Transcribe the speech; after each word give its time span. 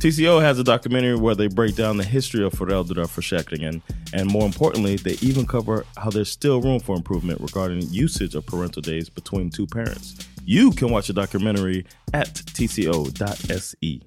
TCO 0.00 0.40
has 0.42 0.58
a 0.58 0.64
documentary 0.64 1.16
where 1.16 1.34
they 1.34 1.48
break 1.48 1.76
down 1.76 1.96
the 1.96 2.04
history 2.04 2.44
of 2.44 2.52
föräldraförsäkringen 2.52 3.82
and 4.14 4.30
more 4.30 4.46
importantly, 4.46 4.96
they 4.96 5.16
even 5.22 5.44
cover 5.44 5.84
how 5.96 6.08
there's 6.08 6.30
still 6.30 6.60
room 6.60 6.78
for 6.78 6.94
improvement 6.94 7.40
regarding 7.40 7.82
usage 7.90 8.36
of 8.36 8.46
parental 8.46 8.80
days 8.80 9.08
between 9.08 9.50
two 9.50 9.66
parents. 9.66 10.14
You 10.44 10.70
can 10.70 10.90
watch 10.90 11.08
the 11.08 11.12
documentary 11.14 11.84
at 12.12 12.28
tco.se. 12.34 14.02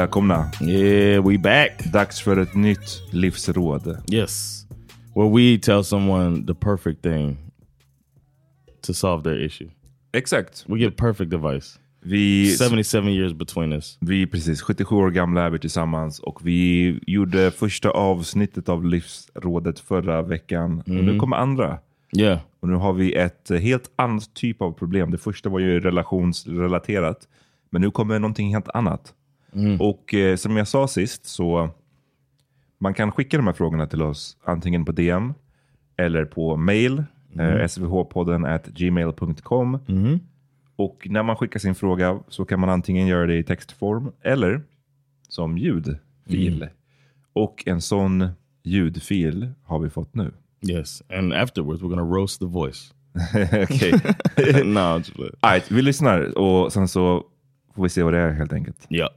Välkomna. 0.00 0.50
Yeah, 0.62 1.28
we 1.28 1.38
back. 1.38 1.92
Dags 1.92 2.20
för 2.20 2.36
ett 2.36 2.54
nytt 2.54 3.02
livsråd. 3.10 3.98
Yes. 4.12 4.66
Where 5.14 5.28
we 5.28 5.58
tell 5.58 5.84
someone 5.84 6.46
the 6.46 6.54
perfect 6.54 7.02
thing 7.02 7.36
to 8.86 8.94
solve 8.94 9.22
their 9.22 9.44
issue. 9.44 9.68
Exakt. 10.12 10.64
We 10.68 10.78
get 10.78 10.96
perfect 10.96 11.34
advice. 11.34 11.78
Vi, 12.02 12.56
77 12.58 13.10
years 13.10 13.32
between 13.32 13.72
us. 13.72 13.98
vi 14.00 14.22
är 14.22 14.26
precis 14.26 14.62
77 14.62 14.96
år 14.96 15.10
gamla 15.10 15.50
vi 15.50 15.58
tillsammans 15.58 16.18
och 16.18 16.46
vi 16.46 16.98
gjorde 17.06 17.50
första 17.50 17.90
avsnittet 17.90 18.68
av 18.68 18.84
livsrådet 18.84 19.80
förra 19.80 20.22
veckan. 20.22 20.80
Och 20.80 20.88
nu 20.88 21.18
kommer 21.18 21.36
andra. 21.36 21.78
Yeah. 22.18 22.38
Och 22.60 22.68
nu 22.68 22.74
har 22.74 22.92
vi 22.92 23.14
ett 23.14 23.50
helt 23.50 23.90
annat 23.96 24.34
typ 24.34 24.62
av 24.62 24.72
problem. 24.72 25.10
Det 25.10 25.18
första 25.18 25.48
var 25.48 25.60
ju 25.60 25.80
relationsrelaterat. 25.80 27.28
Men 27.70 27.82
nu 27.82 27.90
kommer 27.90 28.18
någonting 28.18 28.54
helt 28.54 28.68
annat. 28.74 29.14
Och 29.80 30.14
eh, 30.14 30.36
som 30.36 30.56
jag 30.56 30.68
sa 30.68 30.88
sist 30.88 31.26
så 31.26 31.70
man 32.78 32.94
kan 32.94 33.12
skicka 33.12 33.36
de 33.36 33.46
här 33.46 33.54
frågorna 33.54 33.86
till 33.86 34.02
oss 34.02 34.36
antingen 34.44 34.84
på 34.84 34.92
DM 34.92 35.34
eller 35.96 36.24
på 36.24 36.56
mail. 36.56 37.04
Eh, 37.38 37.66
svhpodden 37.66 38.44
at 38.44 38.66
gmail.com. 38.66 39.78
Och 40.76 41.06
när 41.10 41.22
man 41.22 41.36
skickar 41.36 41.60
sin 41.60 41.74
fråga 41.74 42.20
så 42.28 42.44
kan 42.44 42.60
man 42.60 42.70
antingen 42.70 43.06
göra 43.06 43.26
det 43.26 43.36
i 43.36 43.42
textform 43.44 44.12
eller 44.22 44.62
som 45.28 45.58
ljudfil. 45.58 46.68
Och 47.32 47.64
en 47.66 47.80
sån 47.80 48.28
ljudfil 48.62 49.52
har 49.64 49.78
vi 49.78 49.90
fått 49.90 50.14
nu. 50.14 50.32
Yes. 50.62 51.02
And 51.08 51.32
afterwards, 51.32 51.82
we're 51.82 51.96
to 51.96 52.14
roast 52.14 52.40
the 52.40 52.46
voice. 52.46 52.94
Okej. 53.62 53.92
no, 54.64 54.96
just. 54.96 55.12
Alright, 55.40 55.70
vi 55.70 55.82
lyssnar 55.82 56.38
och 56.38 56.72
sen 56.72 56.88
så 56.88 57.24
får 57.74 57.82
vi 57.82 57.88
se 57.88 58.02
vad 58.02 58.12
det 58.12 58.18
är 58.18 58.32
helt 58.32 58.52
enkelt. 58.52 58.86
Yeah. 58.90 59.10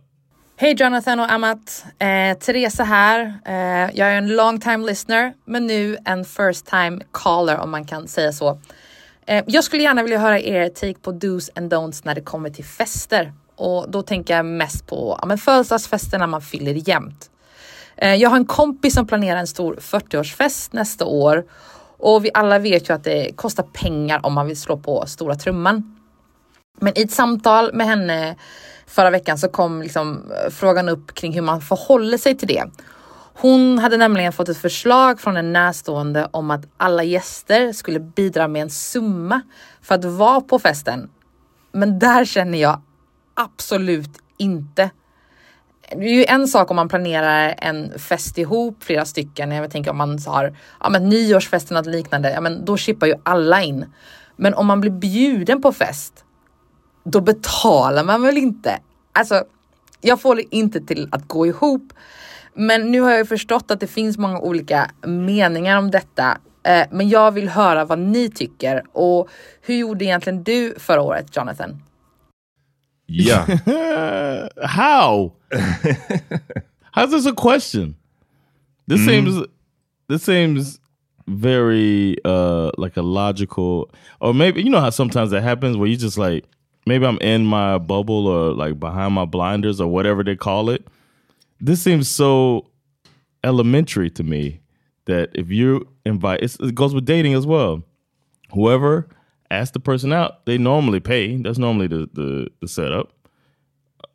Hej 0.63 0.75
Jonathan 0.79 1.19
och 1.19 1.31
Amat. 1.31 1.85
Eh, 1.99 2.37
Teresa 2.37 2.83
här. 2.83 3.39
Eh, 3.45 3.95
jag 3.95 4.07
är 4.07 4.17
en 4.17 4.27
long 4.27 4.59
time 4.59 4.85
listener 4.85 5.33
men 5.45 5.67
nu 5.67 5.97
en 6.05 6.25
first 6.25 6.65
time 6.65 7.01
caller 7.13 7.57
om 7.57 7.71
man 7.71 7.85
kan 7.85 8.07
säga 8.07 8.31
så. 8.31 8.59
Eh, 9.25 9.43
jag 9.47 9.63
skulle 9.63 9.83
gärna 9.83 10.03
vilja 10.03 10.19
höra 10.19 10.39
er 10.39 10.69
take 10.69 10.93
på 10.93 11.11
dos 11.11 11.49
and 11.55 11.73
don'ts 11.73 12.01
när 12.03 12.15
det 12.15 12.21
kommer 12.21 12.49
till 12.49 12.65
fester. 12.65 13.33
Och 13.55 13.89
då 13.89 14.01
tänker 14.01 14.35
jag 14.35 14.45
mest 14.45 14.87
på 14.87 15.19
ja, 15.21 15.37
födelsedagsfester 15.37 16.19
när 16.19 16.27
man 16.27 16.41
fyller 16.41 16.89
jämnt. 16.89 17.31
Eh, 17.95 18.15
jag 18.15 18.29
har 18.29 18.37
en 18.37 18.45
kompis 18.45 18.93
som 18.93 19.07
planerar 19.07 19.39
en 19.39 19.47
stor 19.47 19.75
40-årsfest 19.75 20.69
nästa 20.71 21.05
år 21.05 21.45
och 21.97 22.25
vi 22.25 22.31
alla 22.33 22.59
vet 22.59 22.89
ju 22.89 22.93
att 22.93 23.03
det 23.03 23.31
kostar 23.35 23.63
pengar 23.63 24.25
om 24.25 24.33
man 24.33 24.47
vill 24.47 24.61
slå 24.61 24.77
på 24.77 25.05
stora 25.07 25.35
trumman. 25.35 25.99
Men 26.79 26.99
i 26.99 27.01
ett 27.01 27.11
samtal 27.11 27.73
med 27.73 27.87
henne 27.87 28.35
förra 28.87 29.09
veckan 29.09 29.37
så 29.37 29.47
kom 29.47 29.81
liksom 29.81 30.31
eh, 30.31 30.51
frågan 30.51 30.89
upp 30.89 31.13
kring 31.13 31.33
hur 31.33 31.41
man 31.41 31.61
förhåller 31.61 32.17
sig 32.17 32.37
till 32.37 32.47
det. 32.47 32.63
Hon 33.35 33.79
hade 33.79 33.97
nämligen 33.97 34.33
fått 34.33 34.49
ett 34.49 34.57
förslag 34.57 35.19
från 35.19 35.37
en 35.37 35.53
närstående 35.53 36.27
om 36.31 36.51
att 36.51 36.65
alla 36.77 37.03
gäster 37.03 37.73
skulle 37.73 37.99
bidra 37.99 38.47
med 38.47 38.61
en 38.61 38.69
summa 38.69 39.41
för 39.81 39.95
att 39.95 40.05
vara 40.05 40.41
på 40.41 40.59
festen. 40.59 41.09
Men 41.71 41.99
där 41.99 42.25
känner 42.25 42.57
jag 42.57 42.81
absolut 43.33 44.09
inte. 44.37 44.89
Det 45.89 46.05
är 46.05 46.13
ju 46.13 46.25
en 46.25 46.47
sak 46.47 46.69
om 46.69 46.75
man 46.75 46.89
planerar 46.89 47.55
en 47.57 47.99
fest 47.99 48.37
ihop, 48.37 48.83
flera 48.83 49.05
stycken. 49.05 49.51
Jag 49.51 49.71
tänker 49.71 49.91
om 49.91 49.97
man 49.97 50.19
har 50.25 50.55
ja, 50.79 50.89
men 50.89 51.09
nyårsfest 51.09 51.71
eller 51.71 51.81
något 51.81 51.91
liknande, 51.91 52.31
ja, 52.31 52.41
men 52.41 52.65
då 52.65 52.77
chippar 52.77 53.07
ju 53.07 53.15
alla 53.23 53.61
in. 53.61 53.85
Men 54.35 54.53
om 54.53 54.67
man 54.67 54.81
blir 54.81 54.91
bjuden 54.91 55.61
på 55.61 55.71
fest, 55.71 56.22
då 57.03 57.21
betalar 57.21 58.03
man 58.03 58.21
väl 58.21 58.37
inte? 58.37 58.79
Alltså, 59.11 59.43
jag 60.01 60.21
får 60.21 60.35
det 60.35 60.55
inte 60.55 60.81
till 60.81 61.07
att 61.11 61.27
gå 61.27 61.47
ihop. 61.47 61.93
Men 62.53 62.91
nu 62.91 63.01
har 63.01 63.11
jag 63.11 63.27
förstått 63.27 63.71
att 63.71 63.79
det 63.79 63.87
finns 63.87 64.17
många 64.17 64.39
olika 64.39 64.91
meningar 65.05 65.77
om 65.77 65.91
detta. 65.91 66.37
Eh, 66.63 66.87
men 66.91 67.09
jag 67.09 67.31
vill 67.31 67.49
höra 67.49 67.85
vad 67.85 67.99
ni 67.99 68.29
tycker 68.29 68.83
och 68.91 69.29
hur 69.61 69.75
gjorde 69.75 70.05
egentligen 70.05 70.43
du 70.43 70.75
förra 70.79 71.01
året, 71.01 71.35
Jonathan? 71.35 71.81
Ja. 73.05 73.39
How? 74.67 75.31
How's 76.95 77.09
this 77.11 77.25
a 77.27 77.33
question? 77.37 77.95
This 78.89 78.99
Mm. 78.99 79.07
seems 79.07 79.47
this 80.09 80.23
seems 80.23 80.79
very 81.25 82.17
uh 82.25 82.69
like 82.77 82.97
a 82.99 83.01
logical 83.03 83.89
or 84.19 84.33
maybe 84.33 84.59
you 84.61 84.69
know 84.69 84.81
how 84.81 84.91
sometimes 84.91 85.31
that 85.31 85.41
happens 85.43 85.77
where 85.77 85.87
you 85.87 85.95
just 85.97 86.17
like 86.17 86.45
maybe 86.85 87.05
I'm 87.05 87.17
in 87.19 87.45
my 87.45 87.77
bubble 87.77 88.27
or 88.27 88.53
like 88.53 88.79
behind 88.79 89.13
my 89.13 89.25
blinders 89.25 89.79
or 89.79 89.87
whatever 89.87 90.23
they 90.23 90.35
call 90.35 90.69
it. 90.69 90.87
This 91.59 91.81
seems 91.81 92.09
so 92.09 92.67
elementary 93.43 94.09
to 94.11 94.23
me 94.23 94.61
that 95.05 95.29
if 95.33 95.49
you 95.49 95.87
invite 96.05 96.41
it's, 96.41 96.59
it 96.59 96.75
goes 96.75 96.93
with 96.93 97.05
dating 97.05 97.33
as 97.33 97.45
well. 97.45 97.83
Whoever 98.53 99.07
asks 99.49 99.71
the 99.71 99.79
person 99.79 100.13
out, 100.13 100.45
they 100.45 100.57
normally 100.57 100.99
pay. 100.99 101.37
That's 101.37 101.57
normally 101.57 101.87
the 101.87 102.09
the, 102.13 102.47
the 102.61 102.67
setup. 102.67 103.11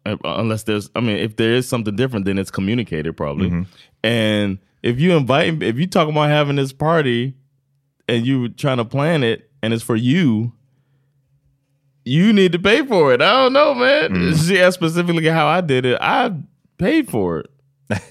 Uh, 0.07 0.17
unless 0.25 0.63
there's 0.63 0.89
i 0.95 1.01
mean 1.01 1.17
if 1.17 1.37
there 1.37 1.53
is 1.53 1.69
something 1.69 1.95
different 1.95 2.25
then 2.25 2.39
it's 2.39 2.51
communicated 2.51 3.15
probably 3.15 3.51
and 4.03 4.59
if 4.83 4.99
you 4.99 5.15
invite 5.15 5.63
if 5.63 5.77
you 5.77 5.87
talk 5.87 6.09
about 6.09 6.31
having 6.31 6.57
this 6.57 6.73
party 6.73 7.35
and 8.09 8.25
you 8.25 8.49
trying 8.49 8.79
to 8.79 8.87
plan 8.87 9.23
it 9.23 9.51
and 9.63 9.75
it's 9.75 9.83
for 9.83 9.97
you 9.97 10.53
you 12.09 12.33
need 12.33 12.53
to 12.53 12.59
pay 12.59 12.87
for 12.87 13.15
it. 13.15 13.21
I 13.21 13.25
don't 13.25 13.53
know 13.53 13.75
man. 13.75 14.35
She 14.35 14.63
asked 14.63 14.75
specifically 14.75 15.29
how 15.29 15.59
i 15.59 15.61
did 15.61 15.87
it. 15.87 15.99
I 16.01 16.31
paid 16.79 17.11
for 17.11 17.41
it. 17.41 17.47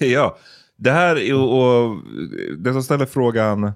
Ja, 0.00 0.36
det 0.76 0.90
här 0.90 1.16
är, 1.16 1.34
och, 1.34 1.86
och 1.86 1.96
den 2.58 2.72
som 2.72 2.82
ställer 2.82 3.06
frågan, 3.06 3.72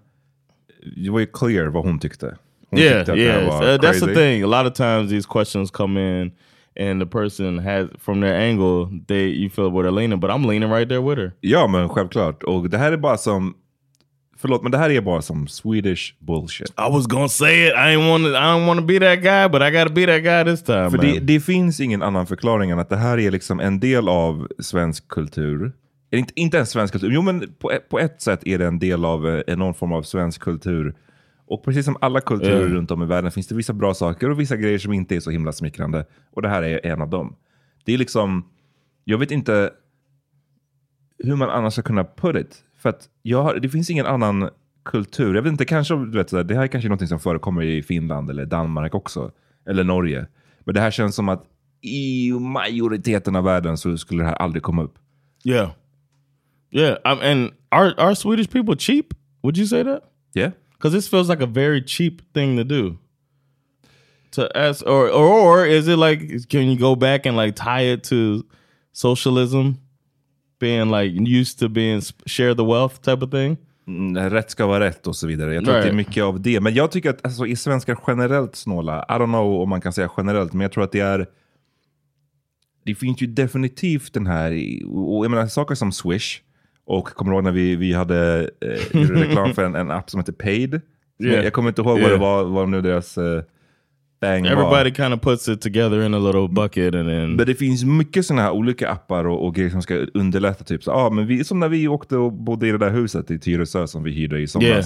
det 0.97 1.11
var 1.11 1.21
ju 1.21 1.27
clear 1.27 1.67
vad 1.67 1.85
hon 1.85 1.99
tyckte. 1.99 2.37
Hon 2.71 2.81
yeah 2.81 2.99
tyckte 2.99 3.13
det 3.13 3.23
yeah. 3.23 3.63
Uh, 3.63 3.79
that's 3.79 4.07
the 4.07 4.15
thing. 4.15 4.43
A 4.43 4.47
lot 4.47 4.67
of 4.67 4.75
times 4.75 5.11
these 5.11 5.29
questions 5.29 5.71
come 5.71 6.01
in 6.01 6.33
and 6.81 7.01
the 7.01 7.07
person 7.07 7.59
has 7.59 7.89
from 7.99 8.21
their 8.21 8.35
angle 8.35 8.89
they 9.07 9.29
you 9.29 9.51
feel 9.51 9.71
where 9.71 9.83
they're 9.83 10.01
leaning 10.01 10.21
but 10.21 10.31
i'm 10.31 10.45
leaning 10.45 10.71
right 10.71 10.89
there 10.89 11.03
with 11.03 11.19
her. 11.19 11.33
Ja, 11.41 11.67
men 11.67 11.89
självklart. 11.89 12.43
Och 12.43 12.71
det 12.71 12.79
här 12.79 12.93
är 12.93 12.97
bara 12.97 13.17
som, 13.17 13.55
förlåt, 14.43 14.63
men 14.63 14.73
det 14.73 14.79
här 14.79 14.91
är 14.91 15.01
bara 15.01 15.23
som 15.23 15.47
Swedish 15.49 16.15
bullshit. 16.19 16.69
I 16.71 16.93
was 16.93 17.07
gonna 17.07 17.29
say 17.29 17.67
it. 17.67 17.73
I 17.73 17.77
ain't 17.97 18.09
want 18.11 18.25
to. 18.25 18.31
I 18.31 18.35
don't 18.35 18.67
want 18.67 18.81
to 18.81 18.87
be 18.87 18.99
that 18.99 19.23
guy, 19.23 19.49
but 19.49 19.63
I 19.63 19.71
got 19.79 19.89
to 19.89 19.95
be 19.95 20.07
that 20.07 20.23
guy 20.23 20.45
this 20.55 20.63
time. 20.65 20.91
För 20.91 20.99
det, 20.99 21.21
det 21.21 21.41
finns 21.41 21.81
ingen 21.81 22.03
annan 22.03 22.27
förklaring 22.27 22.71
än 22.71 22.79
att 22.79 22.89
det 22.89 22.97
här 22.97 23.19
är 23.19 23.31
liksom 23.31 23.61
en 23.61 23.81
del 23.81 24.09
av 24.09 24.49
svensk 24.59 25.09
kultur. 25.09 25.73
Eller 26.11 26.21
Inte, 26.21 26.33
inte 26.37 26.57
ens 26.57 26.71
svensk 26.71 26.93
kultur, 26.93 27.11
jo 27.11 27.23
men 27.23 27.55
på, 27.59 27.73
på 27.91 27.99
ett 27.99 28.23
sätt 28.23 28.47
är 28.47 28.59
det 28.59 28.67
en 28.67 28.79
del 28.79 29.05
av 29.05 29.29
eh, 29.29 29.43
en 29.47 29.59
någon 29.59 29.75
form 29.75 29.93
av 29.93 30.03
svensk 30.03 30.41
kultur. 30.41 30.95
Och 31.47 31.65
precis 31.65 31.85
som 31.85 31.97
alla 32.01 32.21
kulturer 32.21 32.69
Ja. 32.69 32.75
runt 32.75 32.91
om 32.91 33.03
i 33.03 33.07
världen 33.07 33.31
finns 33.33 33.47
det 33.47 33.55
vissa 33.55 33.73
bra 33.73 33.95
saker 33.95 34.31
och 34.31 34.41
vissa 34.41 34.57
grejer 34.57 34.79
som 34.79 34.93
inte 34.93 35.17
är 35.17 35.21
så 35.21 35.31
himla 35.31 35.53
smickrande. 35.53 36.05
Och 36.33 36.43
det 36.43 36.49
här 36.49 36.63
är 36.63 36.87
en 36.87 37.03
av 37.03 37.09
dem. 37.11 37.37
Det 37.85 37.95
är 37.95 37.99
liksom, 37.99 38.45
jag 39.05 39.19
vet 39.19 39.31
inte 39.31 39.71
hur 41.19 41.37
man 41.37 41.51
annars 41.51 41.73
ska 41.73 41.83
kunna 41.83 42.05
put 42.05 42.37
it. 42.37 42.57
För 42.83 42.89
att 42.89 43.09
jag 43.23 43.43
har, 43.43 43.55
det 43.55 43.69
finns 43.69 43.91
ingen 43.91 44.07
annan 44.07 44.51
kultur. 44.85 45.35
Jag 45.35 45.43
vet 45.43 45.51
inte, 45.51 45.65
kanske, 45.65 45.95
du 45.95 46.19
vet, 46.19 46.49
det 46.49 46.55
här 46.55 46.63
är 46.63 46.67
kanske 46.67 46.89
något 46.89 47.09
som 47.09 47.21
förekommer 47.21 47.63
i 47.63 47.83
Finland 47.83 48.31
eller 48.31 48.47
Danmark 48.47 48.95
också. 48.95 49.31
Eller 49.67 49.85
Norge. 49.85 50.27
Men 50.61 50.75
det 50.75 50.81
här 50.81 50.91
känns 50.91 51.15
som 51.15 51.29
att 51.29 51.45
i 51.81 52.33
majoriteten 52.33 53.37
av 53.37 53.45
världen 53.45 53.77
så 53.79 53.99
skulle 53.99 54.23
det 54.23 54.29
här 54.29 54.35
aldrig 54.35 54.63
komma 54.63 54.83
upp. 54.83 54.99
yeah, 55.45 55.71
yeah. 56.71 56.97
I'm, 57.05 57.21
and 57.21 57.51
are 57.71 57.95
are 57.99 58.15
Swedish 58.15 58.51
people 58.51 58.77
cheap? 58.77 59.15
Would 59.43 59.59
you 59.59 59.67
say 59.67 59.85
that? 59.85 60.03
Yeah? 60.35 60.53
Because 60.73 60.97
this 60.97 61.09
feels 61.09 61.29
like 61.29 61.43
a 61.43 61.47
very 61.47 61.85
cheap 61.87 62.33
thing 62.33 62.57
to 62.57 62.65
do. 62.65 62.99
To 64.31 64.49
ask, 64.55 64.87
or, 64.87 65.09
or 65.11 65.29
or 65.29 65.67
is 65.67 65.89
it 65.89 65.99
like 65.99 66.49
can 66.49 66.63
you 66.63 66.77
go 66.79 66.95
back 66.97 67.27
and 67.27 67.37
like 67.37 67.57
tie 67.57 67.93
it 67.93 68.05
to 68.05 68.45
socialism, 68.93 69.79
being 70.63 70.91
like 70.91 71.39
used 71.41 71.59
to 71.59 71.69
being 71.69 72.01
share 72.27 72.55
the 72.55 72.65
wealth 72.65 73.01
type 73.01 73.25
of 73.25 73.31
thing? 73.31 73.57
Mm, 73.87 74.31
rätt 74.31 74.51
ska 74.51 74.67
vara 74.67 74.85
rätt 74.85 75.07
och 75.07 75.17
så 75.17 75.27
vidare. 75.27 75.55
Jag 75.55 75.65
tror 75.65 75.77
att 75.77 75.83
det 75.83 75.89
är 75.89 75.93
Right. 75.93 76.09
mycket 76.09 76.25
av 76.25 76.41
det. 76.41 76.61
Men 76.61 76.75
jag 76.75 76.91
tycker 76.91 77.11
att 77.11 77.25
alltså, 77.25 77.47
är 77.47 77.55
svenskar 77.57 77.99
generellt 78.07 78.57
snåla? 78.57 79.05
I 79.09 79.13
don't 79.13 79.25
know 79.33 79.61
om 79.63 79.69
man 79.69 79.81
kan 79.81 79.93
säga 79.93 80.11
generellt, 80.17 80.53
men 80.53 80.61
jag 80.61 80.73
tror 80.73 80.85
att 80.85 80.93
det 80.93 81.01
är... 81.01 81.27
Det 82.85 82.95
finns 82.95 83.23
ju 83.23 83.27
definitivt 83.27 84.13
den 84.13 84.27
här, 84.27 84.51
och 84.95 85.25
jag 85.25 85.31
menar 85.31 85.47
saker 85.47 85.75
som 85.75 85.93
Swish, 85.93 86.41
och 86.87 87.07
kommer 87.09 87.31
du 87.31 87.37
ihåg 87.37 87.45
när 87.45 87.53
vi, 87.53 87.77
vi 87.77 87.93
hade 87.93 88.51
eh, 88.61 88.99
reklam 88.99 89.55
för 89.55 89.65
en, 89.65 89.75
en 89.75 89.91
app 89.91 90.11
som 90.11 90.21
heter 90.21 90.33
Paid? 90.33 90.81
Yeah. 91.23 91.45
Jag 91.45 91.53
kommer 91.53 91.69
inte 91.69 91.83
ihåg 91.83 91.91
vad 91.91 91.99
Yeah. 92.01 92.13
det 92.13 92.19
var, 92.19 92.45
vad 92.45 92.69
nu 92.69 92.81
deras 92.81 93.19
eh, 93.19 93.43
var. 94.27 94.51
Everybody 94.51 94.95
kind 94.95 95.15
of 95.15 95.21
puts 95.21 95.49
it 95.49 95.61
together 95.61 96.03
in 96.07 96.15
a 96.15 96.19
little 96.19 96.49
bucket, 96.49 96.95
and 96.95 97.09
then 97.09 97.37
Men 97.37 97.47
det 97.47 97.55
finns 97.55 97.85
mycket 97.85 98.27
sådana 98.27 98.43
här 98.43 98.51
olika 98.51 98.91
appar 98.91 99.27
och, 99.27 99.47
och 99.47 99.55
grejer 99.55 99.71
som 99.71 99.83
ska 99.83 99.95
underlätta. 100.15 100.65
Typ 100.65 100.85
så, 100.85 100.93
ah, 100.93 101.11
men 101.11 101.27
vi, 101.27 101.45
som 101.45 101.61
när 101.61 101.69
vi 101.69 101.89
åkte 101.89 102.17
och 102.17 102.33
bodde 102.33 102.69
i 102.69 102.73
det 102.73 102.79
där 102.79 102.91
huset 102.91 103.31
i 103.31 103.39
Tyresö 103.39 103.87
som 103.87 104.03
vi 104.03 104.11
hyrde 104.11 104.39
i 104.41 104.47
somras. 104.47 104.69
Yeah. 104.69 104.85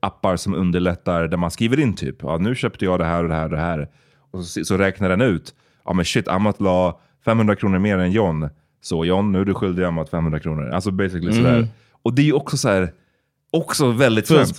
Appar 0.00 0.36
som 0.36 0.54
underlättar 0.54 1.28
där 1.28 1.36
man 1.36 1.50
skriver 1.50 1.80
in 1.80 1.94
typ, 1.94 2.24
ah, 2.24 2.38
nu 2.38 2.54
köpte 2.54 2.84
jag 2.84 2.98
det 2.98 3.04
här 3.04 3.22
och 3.22 3.28
det 3.28 3.34
här 3.34 3.44
och 3.44 3.50
det 3.50 3.56
här. 3.56 3.88
Och 4.30 4.44
så, 4.44 4.64
så 4.64 4.76
räknar 4.76 5.08
den 5.08 5.20
ut, 5.20 5.54
ja 5.84 5.90
ah, 5.90 5.94
men 5.94 6.04
shit, 6.04 6.28
Amat 6.28 6.60
la 6.60 7.00
500 7.24 7.56
kronor 7.56 7.78
mer 7.78 7.98
än 7.98 8.12
John. 8.12 8.48
Så 8.80 9.04
John, 9.04 9.32
nu 9.32 9.40
är 9.40 9.44
du 9.44 9.54
skyldig 9.54 9.84
Amat 9.84 10.10
500 10.10 10.40
kronor. 10.40 10.70
Alltså 10.70 10.90
basically 10.90 11.32
sådär. 11.32 11.68
Och 12.02 12.14
det 12.14 12.22
är 12.22 12.26
ju 12.26 12.32
också 12.32 12.56
så 12.56 12.68
här, 12.68 12.92
också 13.50 13.90
väldigt 13.90 14.26
svenskt. 14.26 14.58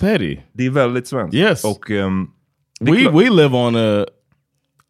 Det 0.52 0.66
är 0.66 0.70
väldigt 0.70 1.08
svenskt. 1.08 1.36
Yes. 1.36 1.64
Och 1.64 1.92
är 1.92 2.39
we 2.80 3.02
klart- 3.02 3.14
we 3.16 3.30
live 3.30 3.54
on 3.54 3.76
a 3.76 4.06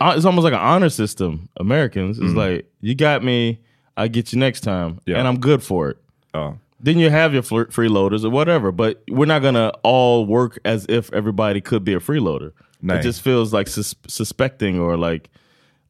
uh, 0.01 0.13
it's 0.15 0.25
almost 0.25 0.45
like 0.45 0.53
an 0.53 0.59
honor 0.75 0.89
system 0.89 1.49
americans 1.59 2.19
it's 2.19 2.33
like 2.33 2.65
you 2.81 2.95
got 2.95 3.23
me 3.23 3.59
i 3.97 4.07
get 4.07 4.31
you 4.33 4.39
next 4.39 4.61
time 4.61 4.99
Yeah. 5.05 5.19
and 5.19 5.27
i'm 5.27 5.39
good 5.39 5.61
for 5.61 5.89
it 5.91 5.97
ja. 6.33 6.53
then 6.83 6.99
you 6.99 7.09
have 7.09 7.33
your 7.33 7.43
fl- 7.43 7.69
freeloaders 7.71 8.23
or 8.23 8.29
whatever 8.29 8.71
but 8.71 9.01
we're 9.09 9.25
not 9.33 9.41
gonna 9.41 9.71
all 9.83 10.25
work 10.25 10.59
as 10.65 10.85
if 10.89 11.11
everybody 11.13 11.61
could 11.61 11.83
be 11.83 11.93
a 11.93 11.99
freeloader 11.99 12.51
Nice. 12.81 12.99
it 12.99 13.03
just 13.09 13.21
feels 13.21 13.53
like 13.53 13.69
sus- 13.69 13.95
suspecting 14.07 14.79
or 14.79 14.95
like 14.97 15.29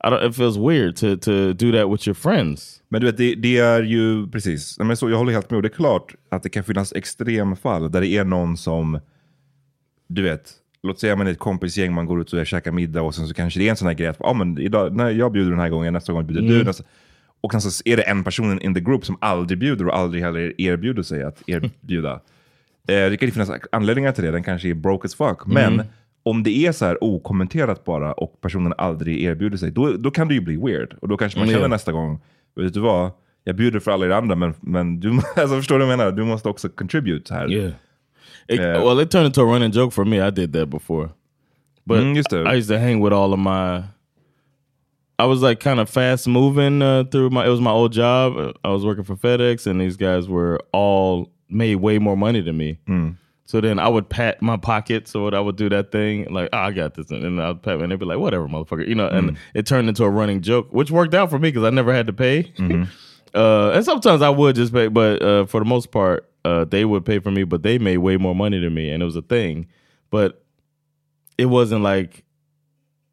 I 0.01 0.09
don't, 0.09 0.23
it 0.23 0.33
feels 0.35 0.57
weird 0.57 0.95
to 0.97 1.17
to 1.17 1.53
do 1.53 1.71
that 1.73 1.89
with 1.89 2.07
your 2.07 2.15
friends 2.15 2.81
Men 2.89 3.01
du 3.01 3.07
vet, 3.07 3.17
det, 3.17 3.35
det 3.35 3.57
är 3.57 3.83
ju 3.83 4.27
precis. 4.27 4.79
Men 4.79 4.97
så, 4.97 5.09
jag 5.09 5.17
håller 5.17 5.31
helt 5.33 5.49
med. 5.51 5.55
Och 5.57 5.61
det 5.61 5.67
är 5.67 5.75
klart 5.75 6.15
att 6.29 6.43
det 6.43 6.49
kan 6.49 6.63
finnas 6.63 6.93
extremfall 6.93 7.91
där 7.91 8.01
det 8.01 8.07
är 8.07 8.23
någon 8.25 8.57
som, 8.57 8.99
du 10.07 10.21
vet, 10.21 10.53
låt 10.83 10.99
säga 10.99 11.15
man 11.15 11.27
är 11.27 11.31
ett 11.31 11.39
kompisgäng, 11.39 11.93
man 11.93 12.05
går 12.05 12.21
ut 12.21 12.33
och 12.33 12.47
käkar 12.47 12.71
middag 12.71 13.01
och 13.01 13.15
sen 13.15 13.27
så 13.27 13.33
kanske 13.33 13.59
det 13.59 13.67
är 13.67 13.69
en 13.69 13.75
sån 13.75 13.87
här 13.87 13.95
grej 13.95 14.07
att 14.07 14.21
ah, 14.21 14.33
men 14.33 14.57
idag, 14.57 14.95
nej, 14.95 15.17
jag 15.17 15.31
bjuder 15.31 15.51
den 15.51 15.59
här 15.59 15.69
gången, 15.69 15.93
nästa 15.93 16.13
gång 16.13 16.25
bjuder 16.25 16.41
du. 16.41 16.63
Nästa, 16.63 16.83
och 17.41 17.51
sen 17.51 17.61
så 17.61 17.81
är 17.85 17.97
det 17.97 18.03
en 18.03 18.23
person 18.23 18.61
in 18.61 18.73
the 18.73 18.79
group 18.79 19.05
som 19.05 19.17
aldrig 19.21 19.59
bjuder 19.59 19.87
och 19.87 19.97
aldrig 19.97 20.23
heller 20.23 20.61
erbjuder 20.61 21.03
sig 21.03 21.23
att 21.23 21.49
erbjuda. 21.49 22.11
eh, 22.87 23.09
det 23.09 23.17
kan 23.19 23.27
ju 23.27 23.31
finnas 23.31 23.51
anledningar 23.71 24.11
till 24.11 24.23
det, 24.23 24.31
den 24.31 24.43
kanske 24.43 24.69
är 24.69 24.73
broke 24.73 25.05
as 25.05 25.15
fuck. 25.15 25.45
Men 25.45 25.83
om 26.23 26.43
det 26.43 26.57
är 26.67 26.71
så 26.71 26.85
här 26.85 27.03
okommenterat 27.03 27.85
bara 27.85 28.13
och 28.13 28.41
personen 28.41 28.73
aldrig 28.77 29.23
erbjuder 29.23 29.57
sig, 29.57 29.71
då, 29.71 29.91
då 29.91 30.11
kan 30.11 30.27
det 30.27 30.33
ju 30.33 30.41
bli 30.41 30.57
weird. 30.57 30.95
Och 31.01 31.07
då 31.07 31.17
kanske 31.17 31.39
man 31.39 31.47
Mm, 31.47 31.57
känner 31.57 31.69
nästa 31.69 31.91
gång, 31.91 32.19
vet 32.55 32.73
du 32.73 32.79
vad? 32.79 33.11
jag 33.43 33.55
bjuder 33.55 33.79
för 33.79 33.91
alla 33.91 34.05
er 34.05 34.09
andra, 34.09 34.35
men, 34.35 34.53
men 34.61 34.99
du, 34.99 35.09
alltså, 35.35 35.55
förstår 35.55 35.79
du 35.79 35.85
vad 35.85 35.93
jag 35.93 35.97
menar? 35.97 36.11
Du 36.11 36.23
måste 36.23 36.49
också 36.49 36.69
contribute 36.69 37.33
här. 37.33 37.51
Yeah. 37.51 37.71
It, 38.49 38.59
Yeah. 38.59 38.81
Well, 38.83 38.99
it 38.99 39.09
turned 39.11 39.27
into 39.27 39.41
a 39.41 39.45
running 39.45 39.71
joke 39.71 39.93
for 39.93 40.03
me. 40.03 40.19
I 40.19 40.31
did 40.31 40.51
that 40.53 40.65
before. 40.69 41.11
But 41.87 42.01
Mm, 42.01 42.15
just 42.15 42.29
det. 42.29 42.45
I 42.45 42.55
used 42.55 42.69
to 42.69 42.79
hang 42.79 42.99
with 42.99 43.13
all 43.13 43.31
of 43.33 43.39
my. 43.39 43.83
I 45.17 45.25
was 45.25 45.41
like 45.41 45.59
kind 45.59 45.79
of 45.79 45.89
fast 45.89 46.27
moving 46.27 46.81
uh, 46.81 47.03
through 47.05 47.29
my. 47.29 47.45
It 47.45 47.49
was 47.49 47.61
my 47.61 47.71
old 47.71 47.91
job. 47.93 48.37
Uh, 48.37 48.53
I 48.63 48.69
was 48.69 48.85
working 48.85 49.03
for 49.03 49.15
FedEx, 49.15 49.67
and 49.67 49.79
these 49.79 49.97
guys 49.97 50.27
were 50.27 50.59
all 50.71 51.31
made 51.49 51.75
way 51.77 51.97
more 51.99 52.15
money 52.17 52.41
than 52.41 52.57
me. 52.57 52.79
So 53.45 53.59
then 53.59 53.79
I 53.79 53.87
would 53.87 54.07
pat 54.09 54.41
my 54.43 54.57
pockets, 54.57 55.15
or 55.15 55.33
I 55.33 55.39
would 55.39 55.55
do 55.55 55.69
that 55.69 55.91
thing 55.91 56.31
like, 56.31 56.49
oh, 56.53 56.57
I 56.59 56.71
got 56.71 56.93
this, 56.93 57.09
and 57.09 57.41
I'd 57.41 57.63
pat, 57.63 57.79
and 57.81 57.91
they'd 57.91 57.97
be 57.97 58.05
like, 58.05 58.19
whatever, 58.19 58.47
motherfucker, 58.47 58.87
you 58.87 58.93
know. 58.93 59.07
And 59.07 59.37
it 59.55 59.65
turned 59.65 59.89
into 59.89 60.03
a 60.03 60.09
running 60.09 60.41
joke, 60.41 60.67
which 60.71 60.91
worked 60.91 61.15
out 61.15 61.31
for 61.31 61.39
me 61.39 61.49
because 61.49 61.63
I 61.63 61.71
never 61.71 61.91
had 61.91 62.05
to 62.07 62.13
pay. 62.13 62.53
uh, 63.33 63.71
and 63.71 63.83
sometimes 63.83 64.21
I 64.21 64.29
would 64.29 64.55
just 64.55 64.71
pay, 64.71 64.87
but 64.87 65.21
uh, 65.23 65.45
for 65.47 65.59
the 65.59 65.65
most 65.65 65.89
part, 65.91 66.28
uh, 66.45 66.65
they 66.65 66.85
would 66.85 67.05
pay 67.05 67.21
for 67.21 67.31
me. 67.31 67.45
But 67.45 67.63
they 67.63 67.79
made 67.79 67.97
way 67.97 68.17
more 68.17 68.35
money 68.35 68.59
than 68.59 68.73
me, 68.73 68.93
and 68.93 69.03
it 69.03 69.05
was 69.05 69.17
a 69.17 69.27
thing. 69.29 69.67
But 70.11 70.31
it 71.37 71.47
wasn't 71.47 71.95
like 71.95 72.23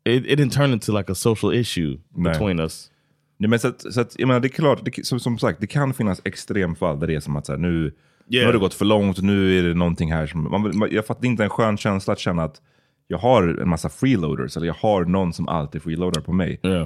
it, 0.04 0.26
it 0.26 0.37
didn't 0.37 0.52
turn 0.52 0.73
into 0.73 0.92
like 0.92 1.12
a 1.12 1.14
social 1.14 1.52
issue 1.54 1.99
Nej. 2.14 2.33
between 2.33 2.61
us. 2.61 2.90
Nej, 3.38 3.50
men 3.50 3.59
så 3.59 3.68
att, 3.68 3.92
så 3.92 4.00
att, 4.00 4.18
jag 4.18 4.26
menar, 4.26 4.40
det 4.40 4.47
är 4.47 4.50
klart, 4.50 4.85
det, 4.85 5.06
som, 5.06 5.21
som 5.21 5.38
sagt, 5.38 5.61
det 5.61 5.66
kan 5.66 5.95
finnas 5.95 6.21
extremfall 6.25 7.00
där 7.00 7.06
det 7.06 7.14
är 7.14 7.21
som 7.21 7.37
att 7.37 7.47
så 7.47 7.52
här, 7.52 7.59
nu, 7.59 7.83
nu 7.83 7.92
Yeah. 8.28 8.47
har 8.47 8.52
det 8.52 8.59
gått 8.59 8.75
för 8.75 8.85
långt, 8.85 9.23
nu 9.23 9.59
är 9.59 9.62
det 9.62 9.75
någonting 9.75 10.12
här 10.12 10.26
som... 10.26 10.42
Man, 10.42 10.88
jag 10.90 11.06
fattar 11.06 11.26
inte 11.26 11.45
en 11.45 11.50
skön 11.50 11.76
känsla 11.76 12.12
att 12.12 12.18
känna 12.18 12.45
att 12.45 12.62
jag 13.09 13.18
har 13.18 13.61
en 13.62 13.68
massa 13.68 13.88
freeloaders, 13.88 14.56
eller 14.56 14.66
jag 14.66 14.75
har 14.75 15.04
någon 15.04 15.33
som 15.33 15.49
alltid 15.49 15.83
freeloadar 15.83 16.21
på 16.21 16.33
mig. 16.33 16.61
Yeah. 16.62 16.83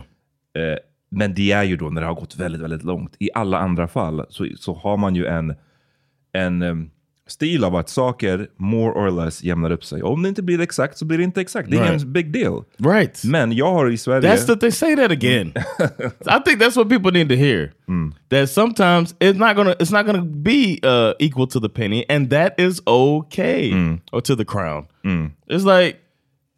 Eh, 0.55 0.79
men 1.11 1.35
det 1.35 1.53
är 1.53 1.65
ju 1.65 1.77
då 1.77 1.91
när 1.91 2.01
det 2.01 2.07
har 2.07 2.15
gått 2.15 2.37
väldigt, 2.37 2.61
väldigt 2.61 2.83
långt. 2.83 3.17
I 3.19 3.31
alla 3.35 3.59
andra 3.59 3.89
fall 3.89 4.27
så, 4.29 4.47
så 4.57 4.75
har 4.75 4.97
man 4.97 5.15
ju 5.15 5.27
en, 5.27 5.55
en 6.33 6.63
em, 6.63 6.91
stil 7.27 7.65
av 7.65 7.77
att 7.77 7.89
saker 7.89 8.49
more 8.57 8.93
or 8.93 9.25
less 9.25 9.43
jämnar 9.43 9.71
upp 9.71 9.85
sig. 9.85 10.03
Om 10.03 10.23
det 10.23 10.29
inte 10.29 10.43
blir 10.43 10.61
exakt 10.61 10.99
så 10.99 11.05
blir 11.05 11.19
det 11.19 11.25
inte 11.25 11.41
exakt. 11.41 11.71
Det 11.71 11.77
är 11.77 11.81
Right. 11.81 11.95
ingen 12.03 12.13
big 12.13 12.33
deal. 12.33 12.65
Right. 12.79 13.25
Men 13.25 13.53
jag 13.53 13.73
har 13.73 13.91
i 13.91 13.99
Sverige... 13.99 14.31
That's 14.35 14.47
the 14.47 14.57
they 14.57 14.71
say 14.71 14.97
that 14.97 15.11
again. 15.11 15.53
I 16.27 16.39
think 16.45 16.61
that's 16.61 16.77
what 16.77 16.89
people 16.89 17.11
need 17.13 17.29
to 17.29 17.35
hear. 17.37 17.73
That 18.29 18.51
sometimes 18.51 19.15
it's 19.21 19.39
not 19.39 19.57
gonna 19.57 19.75
it's 19.81 19.93
not 19.93 20.07
gonna 20.07 20.23
be 20.25 20.79
uh, 20.83 21.13
equal 21.19 21.47
to 21.47 21.61
the 21.61 21.69
penny, 21.69 22.05
and 22.09 22.31
that 22.31 22.61
is 22.61 22.83
okay, 22.87 23.73
or 24.13 24.21
to 24.23 24.35
the 24.37 24.45
crown. 24.45 24.87
It's 25.49 25.65
like, 25.65 25.97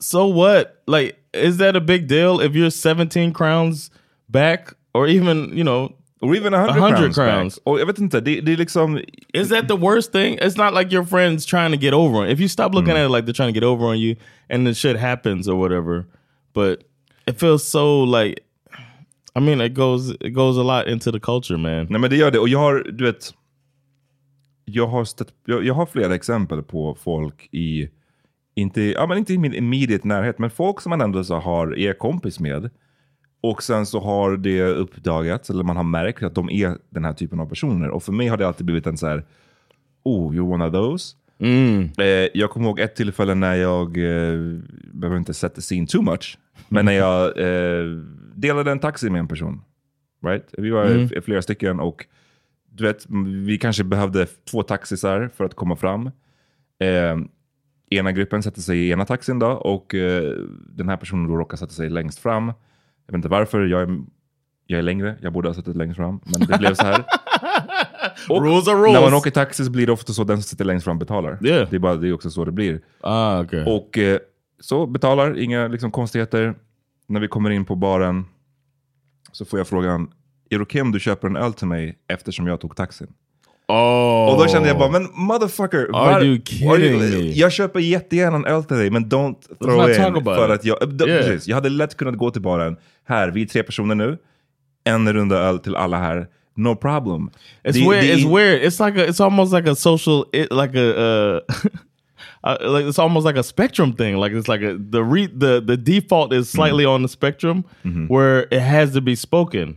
so 0.00 0.26
what? 0.26 0.83
Like, 0.87 1.17
is 1.35 1.57
that 1.59 1.76
a 1.76 1.81
big 1.81 2.07
deal 2.09 2.41
if 2.41 2.55
you're 2.55 2.71
17 2.71 3.33
crowns 3.33 3.91
back, 4.29 4.75
or 4.95 5.07
even 5.09 5.57
you 5.57 5.64
know? 5.64 5.93
Or 6.23 6.37
even 6.37 6.55
100, 6.55 6.76
100 6.76 6.97
crowns. 6.97 7.17
crowns. 7.17 7.59
Och 7.64 7.81
jag 7.81 7.87
vet 7.87 7.99
inte, 7.99 8.21
det, 8.21 8.41
det 8.41 8.52
är 8.52 8.57
liksom... 8.57 9.00
Is 9.33 9.49
that 9.49 9.69
the 9.69 9.76
worst 9.76 10.12
thing? 10.12 10.38
It's 10.38 10.57
not 10.57 10.75
like 10.75 10.95
your 10.95 11.05
friends 11.05 11.47
trying 11.47 11.73
to 11.73 11.79
get 11.79 11.95
over 11.95 12.21
on. 12.21 12.29
If 12.29 12.41
you 12.41 12.49
stop 12.49 12.75
looking 12.75 12.93
at 12.93 13.05
it 13.05 13.11
like 13.11 13.26
they're 13.26 13.37
trying 13.37 13.55
to 13.55 13.61
get 13.61 13.64
over 13.64 13.87
on 13.87 13.99
you, 13.99 14.17
and 14.49 14.67
the 14.67 14.75
shit 14.75 14.97
happens 14.97 15.49
or 15.49 15.57
whatever, 15.57 16.05
but 16.52 16.79
it 17.26 17.41
feels 17.41 17.64
so 17.64 18.05
like. 18.05 18.41
I 19.35 19.41
mean, 19.41 19.61
it 19.61 19.75
goes 19.75 20.11
it 20.21 20.35
goes 20.35 20.59
a 20.59 20.62
lot 20.62 20.87
into 20.87 21.11
the 21.11 21.21
culture, 21.21 21.59
man. 21.59 21.87
Nej 21.91 22.00
men 22.00 22.11
det 22.11 22.17
gör 22.17 22.31
det. 22.31 22.38
Och 22.38 22.49
jag 22.49 22.59
har, 22.59 22.87
du 22.93 23.05
vet... 23.05 23.35
Jag 24.64 24.87
har, 24.87 25.05
stött, 25.05 25.29
jag, 25.47 25.64
jag 25.64 25.75
har 25.75 25.87
flera 25.87 26.14
exempel 26.14 26.62
på 26.62 26.97
folk 27.05 27.49
i... 27.52 27.88
Inte, 28.55 28.83
ja, 28.83 29.07
men 29.07 29.19
inte 29.19 29.33
i 29.33 29.38
min 29.38 29.55
immediate 29.55 30.09
närhet, 30.09 30.38
men 30.38 30.50
folk 30.50 30.81
som 30.81 30.91
man 30.91 31.00
ändå 31.00 31.25
så 31.25 31.35
har, 31.35 31.79
är 31.79 31.93
kompis 31.93 32.41
med. 32.41 32.71
Och 33.42 33.62
sen 33.62 33.87
så 33.87 34.00
har 34.00 34.37
det 34.37 34.62
uppdagats, 34.62 35.50
eller 35.50 35.64
man 35.64 35.76
har 35.76 35.84
märkt 35.84 36.22
att 36.22 36.34
de 36.34 36.50
är 36.50 36.78
den 36.90 37.04
här 37.04 37.12
typen 37.12 37.40
av 37.40 37.46
personer. 37.46 37.88
Och 37.88 38.02
för 38.02 38.12
mig 38.12 38.28
har 38.28 38.37
det 38.37 38.46
alltid 38.46 38.66
blivit 38.66 38.87
en 38.87 38.96
så 38.96 39.06
här... 39.06 39.25
Oh, 40.04 40.32
you're 40.34 40.52
one 40.54 40.64
of 40.66 40.72
those. 40.72 41.16
Eh, 41.99 42.28
jag 42.34 42.50
kommer 42.50 42.66
ihåg 42.66 42.80
ett 42.80 42.96
tillfälle 42.96 43.34
när 43.34 43.54
jag, 43.54 43.88
eh, 43.99 44.58
behöver 44.92 45.16
inte 45.18 45.34
sätta 45.34 45.61
scene 45.61 45.87
too 45.87 46.02
much, 46.02 46.38
men 46.68 46.84
när 46.84 46.92
jag 46.92 47.38
eh, 47.38 47.84
delade 48.34 48.70
en 48.72 48.78
taxi 48.78 49.11
med 49.11 49.18
en 49.18 49.28
person. 49.28 49.61
Right? 50.26 50.54
Vi 50.58 50.70
var 50.70 50.84
f- 50.84 51.25
flera 51.25 51.42
stycken 51.42 51.80
och 51.80 52.06
du 52.70 52.84
vet, 52.84 53.06
vi 53.46 53.58
kanske 53.58 53.84
behövde 53.84 54.26
två 54.26 54.62
taxisar 54.62 55.30
för 55.37 55.44
att 55.44 55.54
komma 55.54 55.76
fram. 55.76 56.06
Eh, 56.78 57.18
ena 57.90 58.12
gruppen 58.12 58.42
sätter 58.42 58.61
sig 58.61 58.78
i 58.78 58.90
ena 58.90 59.04
taxin 59.04 59.38
då 59.38 59.46
och 59.46 59.94
eh, 59.94 60.32
den 60.68 60.88
här 60.88 60.96
personen 60.96 61.28
då 61.28 61.37
råkar 61.37 61.56
sätta 61.56 61.72
sig 61.72 61.90
längst 61.90 62.18
fram. 62.18 62.52
Jag 63.06 63.12
vet 63.12 63.18
inte 63.18 63.28
varför, 63.28 63.66
jag 63.66 63.82
är, 63.82 64.00
jag 64.66 64.78
är 64.78 64.82
längre, 64.82 65.16
jag 65.21 65.32
borde 65.32 65.49
ha 65.49 65.54
suttit 65.54 65.76
längst 65.76 65.97
fram, 65.97 66.21
men 66.25 66.40
det 66.40 66.59
blev 66.59 66.75
så 66.75 66.87
här. 66.87 67.04
Och 68.28 68.42
Rules 68.42 68.68
are 68.68 68.76
rules. 68.76 68.92
När 68.92 69.00
man 69.00 69.14
åker 69.14 69.30
taxi 69.30 69.64
så 69.64 69.71
blir 69.71 69.87
det 69.87 69.92
ofta 69.92 70.12
så 70.12 70.23
att 70.23 70.28
den 70.28 70.37
som 70.37 70.42
sitter 70.42 70.64
längst 70.64 70.85
fram 70.85 70.99
betalar. 70.99 71.47
Yeah. 71.47 71.71
Det, 71.71 71.76
är 71.76 71.80
bara, 71.80 71.97
det 71.97 72.09
är 72.09 72.12
också 72.12 72.30
så 72.30 72.44
det 72.44 72.52
blir. 72.52 72.80
Ah, 73.00 73.40
okay. 73.40 73.64
Och 73.64 73.99
eh, 73.99 74.18
så 74.61 74.87
betalar, 74.87 75.38
inga 75.38 75.68
liksom, 75.68 75.90
konstigheter. 75.90 76.54
När 77.06 77.21
vi 77.21 77.28
kommer 77.28 77.50
in 77.50 77.64
på 77.64 77.76
baren 77.76 78.25
så 79.32 79.44
får 79.44 79.59
jag 79.59 79.66
frågan, 79.66 80.12
är 80.50 80.59
det 80.59 80.62
okej 80.62 80.82
om 80.82 80.92
du 80.92 81.00
köper 81.00 81.28
en 81.28 81.37
öl 81.37 81.52
till 81.52 81.66
mig 81.66 81.99
eftersom 82.09 82.47
jag 82.47 82.61
tog 82.61 82.76
taxin? 82.76 83.14
Oh, 83.73 84.33
Och 84.33 84.38
då 84.43 84.49
kände 84.49 84.69
jag 84.69 84.79
bara, 84.79 84.88
men 84.91 85.09
motherfucker. 85.14 85.88
Are 85.93 86.25
you 86.25 86.41
kidding 86.45 86.99
me? 86.99 87.31
Jag 87.33 87.52
köper 87.52 87.81
jättegärna 87.81 88.37
en 88.37 88.45
öl 88.47 88.64
till 88.64 88.76
dig, 88.76 88.91
men 88.91 89.05
don't 89.07 89.35
throw 89.62 89.91
in. 90.19 90.25
För 90.25 90.45
it. 90.45 90.50
att 90.61 90.64
jag, 90.64 90.88
d- 90.88 91.05
Yeah. 91.09 91.19
precis, 91.26 91.49
jag 91.49 91.55
hade 91.57 91.69
lätt 91.69 91.97
kunnat 91.97 92.17
gå 92.17 92.31
till 92.31 92.43
baren. 92.43 92.76
Här, 93.09 93.31
vi 93.31 93.43
är 93.43 93.47
tre 93.47 93.62
personer 93.62 93.95
nu. 93.95 94.19
En 94.85 95.12
runda 95.12 95.37
öl 95.38 95.59
till 95.59 95.76
alla 95.76 95.99
här. 95.99 96.26
No 96.57 96.75
problem. 96.76 97.31
It's 97.64 97.73
Det- 97.73 97.91
weird. 97.91 98.05
det- 98.05 98.14
it's 98.14 98.37
weird. 98.37 98.62
It's 98.62 98.87
like 98.87 99.02
a, 99.02 99.07
it's 99.07 99.25
almost 99.25 99.52
like 99.55 99.71
a 99.71 99.75
social, 99.75 100.25
it, 100.33 100.52
like 100.52 100.79
a, 100.79 100.95
uh, 100.97 101.41
uh, 102.47 102.75
like 102.76 102.88
it's 102.88 102.99
almost 103.02 103.26
like 103.26 103.38
a 103.41 103.43
spectrum 103.43 103.93
thing. 103.93 104.17
Like 104.17 104.37
it's 104.37 104.49
like 104.49 104.62
a 104.62 104.76
the 104.93 105.02
re, 105.02 105.26
the 105.29 105.61
the 105.67 105.76
default 105.76 106.33
is 106.33 106.50
slightly 106.50 106.85
on 106.87 107.02
the 107.02 107.09
spectrum 107.09 107.64
where 108.09 108.47
it 108.50 108.61
has 108.62 108.93
to 108.93 109.00
be 109.00 109.17
spoken, 109.17 109.76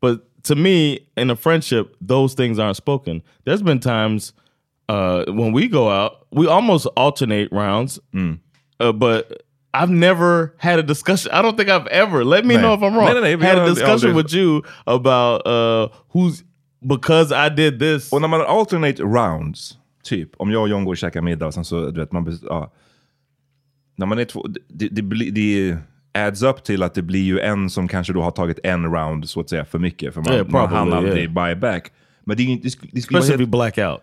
but 0.00 0.20
to 0.46 0.54
me 0.56 1.00
in 1.16 1.30
a 1.30 1.36
friendship, 1.36 1.94
those 2.00 2.34
things 2.34 2.58
aren't 2.58 2.76
spoken. 2.76 3.22
There's 3.44 3.62
been 3.62 3.80
times 3.80 4.32
uh, 4.88 5.24
when 5.28 5.52
we 5.52 5.68
go 5.68 5.88
out, 5.90 6.26
we 6.30 6.46
almost 6.48 6.86
alternate 6.96 7.48
rounds, 7.52 7.98
uh, 8.80 8.92
but. 8.92 9.42
I've 9.78 9.90
never 9.90 10.54
had 10.56 10.78
a 10.78 10.82
discussion. 10.82 11.30
I 11.32 11.42
don't 11.42 11.54
think 11.54 11.68
I've 11.68 11.86
ever. 11.88 12.24
Let 12.24 12.46
me 12.46 12.54
Nej. 12.54 12.62
know 12.62 12.72
if 12.72 12.80
I'm 12.80 12.94
wrong. 12.96 13.12
Nej, 13.12 13.20
nej, 13.20 13.36
vi 13.36 13.44
had 13.46 13.58
a 13.58 13.66
discussion 13.68 14.14
with 14.16 14.32
you 14.32 14.62
about 14.86 15.46
uh, 15.46 15.88
who's 16.14 16.42
because 16.80 17.30
I 17.30 17.50
did 17.50 17.78
this. 17.78 18.10
Och 18.12 18.20
när 18.20 18.28
man 18.28 18.40
alternate 18.40 19.02
rounds, 19.02 19.76
typ 20.02 20.30
om 20.38 20.50
jag 20.50 20.62
och 20.62 20.68
John 20.68 20.84
går 20.84 20.92
och 20.92 20.96
käkar 20.98 21.20
middag 21.22 21.52
sen 21.52 21.64
så, 21.64 21.90
du 21.90 22.00
vet, 22.00 22.12
man, 22.12 22.38
ja. 22.42 22.72
När 23.96 24.06
man 24.06 24.18
är 24.18 24.24
två, 24.24 24.46
det, 24.68 24.88
det, 24.88 25.02
blir- 25.02 25.32
det 25.32 25.78
adds 26.16 26.42
up 26.42 26.64
till 26.64 26.82
att 26.82 26.94
det 26.94 27.02
blir 27.02 27.22
ju 27.22 27.40
en 27.40 27.70
som 27.70 27.88
kanske 27.88 28.12
då 28.12 28.22
har 28.22 28.30
tagit 28.30 28.58
en 28.62 28.84
round 28.84 29.28
så 29.28 29.40
att 29.40 29.50
säga 29.50 29.64
för 29.64 29.78
mycket. 29.78 30.14
För 30.14 30.20
man, 30.20 30.32
Yeah, 30.32 30.48
man 30.48 30.68
hann 30.68 30.92
aldrig 30.92 31.22
yeah. 31.22 31.32
buy 31.46 31.54
back. 31.54 31.92
Men 32.24 32.36
det, 32.36 32.60
det, 32.62 32.70
skulle- 32.70 32.90
det, 32.92 33.00
skulle 33.00 33.18
Especially 33.18 33.70
helt, 33.76 34.02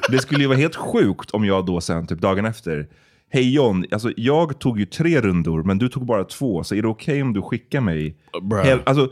det 0.10 0.18
skulle 0.18 0.40
ju 0.40 0.46
vara 0.46 0.58
helt 0.58 0.76
sjukt 0.76 1.30
om 1.30 1.44
jag 1.44 1.66
då 1.66 1.80
sen, 1.80 2.06
typ 2.06 2.20
dagen 2.20 2.44
efter, 2.44 2.86
Hej 3.30 3.54
John, 3.54 3.84
alltså 3.92 4.12
jag 4.16 4.58
tog 4.58 4.78
ju 4.80 4.86
tre 4.86 5.20
rundor 5.20 5.62
men 5.62 5.78
du 5.78 5.88
tog 5.88 6.06
bara 6.06 6.24
två, 6.24 6.64
så 6.64 6.74
är 6.74 6.82
det 6.82 6.88
okej 6.88 7.22
om 7.22 7.32
du 7.32 7.42
skickar 7.42 7.80
mig? 7.80 8.16
bruh. 8.42 8.62
Hel- 8.62 8.80
alltså, 8.84 9.04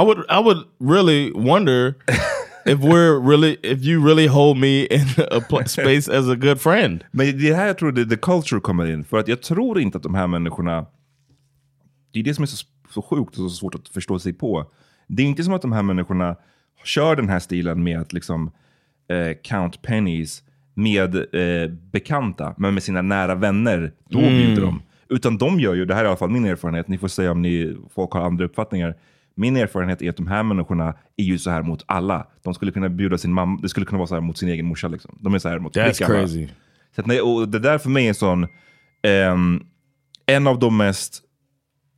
I 0.00 0.04
would 0.04 0.18
I 0.18 0.42
would 0.42 0.58
really 0.92 1.32
wonder 1.32 1.94
if 2.66 2.78
we're 2.78 3.28
really 3.30 3.56
if 3.62 3.78
you 3.82 4.06
really 4.06 4.26
hold 4.26 4.56
me 4.56 4.86
in 4.86 5.06
a 5.30 5.66
space 5.66 6.18
as 6.18 6.28
a 6.28 6.34
good 6.34 6.60
friend. 6.60 7.04
Men 7.10 7.38
det 7.38 7.48
är 7.50 7.54
här 7.54 7.66
jag 7.66 7.78
tror 7.78 7.92
det, 7.92 8.06
the 8.06 8.16
culture 8.16 8.60
kommer 8.60 8.90
in. 8.90 9.04
För 9.04 9.18
att 9.18 9.28
jag 9.28 9.42
tror 9.42 9.80
inte 9.80 9.96
att 9.96 10.02
de 10.02 10.14
här 10.14 10.26
människorna... 10.26 10.86
Det 12.12 12.18
är 12.18 12.22
det 12.22 12.34
som 12.34 12.42
är 12.42 12.46
så, 12.46 12.66
så 12.90 13.02
sjukt 13.02 13.30
och 13.30 13.34
så 13.36 13.50
svårt 13.50 13.74
att 13.74 13.88
förstå 13.88 14.18
sig 14.18 14.32
på. 14.32 14.70
Det 15.06 15.22
är 15.22 15.26
inte 15.26 15.44
som 15.44 15.54
att 15.54 15.62
de 15.62 15.72
här 15.72 15.82
människorna 15.82 16.36
kör 16.84 17.16
den 17.16 17.28
här 17.28 17.38
stilen 17.38 17.82
med 17.82 18.00
att 18.00 18.12
liksom 18.12 18.50
eh, 19.08 19.36
count 19.42 19.82
pennies 19.82 20.42
med 20.74 21.14
eh, 21.16 21.70
bekanta, 21.70 22.54
men 22.58 22.74
med 22.74 22.82
sina 22.82 23.02
nära 23.02 23.34
vänner, 23.34 23.92
då 24.08 24.18
bjuder 24.18 24.62
de. 24.62 24.82
Utan 25.08 25.38
de 25.38 25.60
gör 25.60 25.74
ju, 25.74 25.84
det 25.84 25.94
här 25.94 26.00
är 26.00 26.04
i 26.04 26.08
alla 26.08 26.16
fall 26.16 26.30
min 26.30 26.44
erfarenhet, 26.44 26.88
ni 26.88 26.98
får 26.98 27.08
säga 27.08 27.30
om 27.30 27.42
ni, 27.42 27.76
folk 27.94 28.12
har 28.12 28.20
andra 28.20 28.44
uppfattningar. 28.44 28.94
Min 29.34 29.56
erfarenhet 29.56 30.02
är 30.02 30.10
att 30.10 30.16
de 30.16 30.26
här 30.26 30.42
människorna 30.42 30.94
är 31.16 31.24
ju 31.24 31.38
så 31.38 31.50
här 31.50 31.62
mot 31.62 31.84
alla. 31.86 32.26
De 32.42 32.54
skulle 32.54 32.72
kunna 32.72 32.88
bjuda 32.88 33.18
sin 33.18 33.32
mamma, 33.32 33.58
det 33.62 33.68
skulle 33.68 33.86
kunna 33.86 33.98
vara 33.98 34.06
så 34.06 34.14
här 34.14 34.20
mot 34.20 34.38
sin 34.38 34.48
egen 34.48 34.66
morsa. 34.66 34.88
Liksom. 34.88 35.18
De 35.20 35.34
är 35.34 35.38
så 35.38 35.48
här 35.48 35.58
mot 35.58 35.76
That's 35.76 36.06
crazy. 36.06 36.48
Så 36.94 37.00
att, 37.00 37.06
nej, 37.06 37.20
och 37.20 37.48
det 37.48 37.58
där 37.58 37.78
för 37.78 37.90
mig 37.90 38.04
är 38.04 38.08
en 38.08 38.14
sån, 38.14 38.46
ehm, 39.02 39.62
en 40.26 40.46
av 40.46 40.58
de 40.58 40.76
mest 40.76 41.22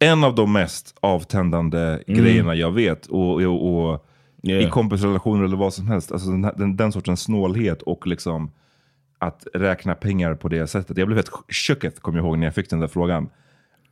en 0.01 0.25
av 0.25 0.35
de 0.35 0.53
mest 0.53 0.97
avtändande 1.01 1.99
grejerna 2.07 2.55
jag 2.55 2.73
vet. 2.73 3.07
Och, 3.07 3.43
och, 3.43 3.91
och 3.93 4.07
Yeah. 4.43 4.65
I 4.65 4.71
kompisrelationer 4.71 5.45
eller 5.45 5.57
vad 5.57 5.75
som 5.75 5.87
helst. 5.87 6.13
Alltså 6.13 6.31
den, 6.31 6.43
den, 6.57 6.77
den 6.77 6.93
sortens 6.93 7.21
snålhet 7.21 7.83
och 7.83 8.07
liksom 8.07 8.51
att 9.19 9.47
räkna 9.55 9.95
pengar 9.95 10.35
på 10.35 10.49
det 10.49 10.67
sättet. 10.67 10.97
Jag 10.97 11.07
blev 11.07 11.17
helt 11.17 11.31
shooketh, 11.49 12.01
kommer 12.01 12.19
jag 12.19 12.27
ihåg, 12.27 12.39
när 12.39 12.47
jag 12.47 12.55
fick 12.55 12.71
den 12.71 12.81
där 12.81 12.87
frågan. 12.87 13.29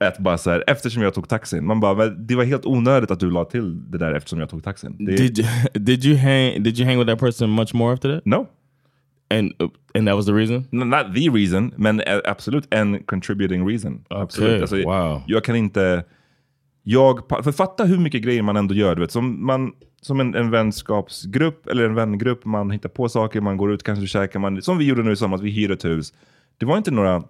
Att 0.00 0.18
bara 0.18 0.38
så 0.38 0.50
här, 0.50 0.64
eftersom 0.66 1.02
jag 1.02 1.14
tog 1.14 1.28
taxin. 1.28 1.66
Man 1.66 1.80
bara, 1.80 2.06
det 2.08 2.34
var 2.34 2.44
helt 2.44 2.66
onödigt 2.66 3.10
att 3.10 3.20
du 3.20 3.30
la 3.30 3.44
till 3.44 3.90
det 3.90 3.98
där 3.98 4.12
eftersom 4.12 4.40
jag 4.40 4.50
tog 4.50 4.64
taxin. 4.64 4.96
Det, 4.98 5.16
Did 5.16 5.38
you, 5.38 5.48
did 5.72 6.04
you 6.04 6.16
hang 6.16 6.62
did 6.62 6.78
you 6.78 6.88
hang 6.88 6.98
with 6.98 7.10
that 7.10 7.20
person 7.20 7.50
much 7.50 7.74
more 7.74 7.94
after 7.94 8.14
that? 8.14 8.26
No. 8.26 8.46
And 9.30 9.52
and 9.94 10.08
that 10.08 10.16
was 10.16 10.26
the 10.26 10.32
reason? 10.32 10.64
No, 10.70 10.84
Not 10.84 11.14
the 11.14 11.28
reason, 11.28 11.72
men 11.76 12.02
absolut 12.24 12.74
en 12.74 13.02
contributing 13.02 13.68
reason. 13.68 14.04
Absolut. 14.10 14.60
Alltså, 14.60 14.76
wow. 14.76 15.22
Jag 15.26 15.44
kan 15.44 15.56
inte... 15.56 16.04
Jag, 16.82 17.28
för 17.44 17.52
fatta 17.52 17.84
hur 17.84 17.98
mycket 17.98 18.22
grejer 18.22 18.42
man 18.42 18.56
ändå 18.56 18.74
gör. 18.74 18.94
Du 18.94 19.00
vet, 19.00 19.10
som 19.10 19.46
man, 19.46 19.72
som 20.00 20.20
en, 20.20 20.34
en 20.34 20.50
vänskapsgrupp 20.50 21.66
eller 21.66 21.84
en 21.84 21.94
vängrupp, 21.94 22.44
man 22.44 22.70
hittar 22.70 22.88
på 22.88 23.08
saker, 23.08 23.40
man 23.40 23.56
går 23.56 23.72
ut, 23.72 23.82
kanske 23.82 24.06
käkar, 24.06 24.40
man, 24.40 24.62
som 24.62 24.78
vi 24.78 24.84
gjorde 24.84 25.02
nu 25.02 25.12
i 25.12 25.16
somras, 25.16 25.40
vi 25.40 25.50
hyrde 25.50 25.74
ett 25.74 25.84
hus. 25.84 26.14
Det 26.58 26.66
var 26.66 26.76
inte 26.76 26.90
några... 26.90 27.22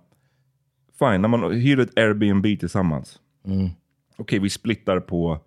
Fine, 0.98 1.22
när 1.22 1.28
man 1.28 1.52
hyr 1.52 1.80
ett 1.80 1.98
Airbnb 1.98 2.60
tillsammans. 2.60 3.18
Okej, 4.16 4.38
vi 4.38 4.50
splittar 4.50 5.00
på 5.00 5.40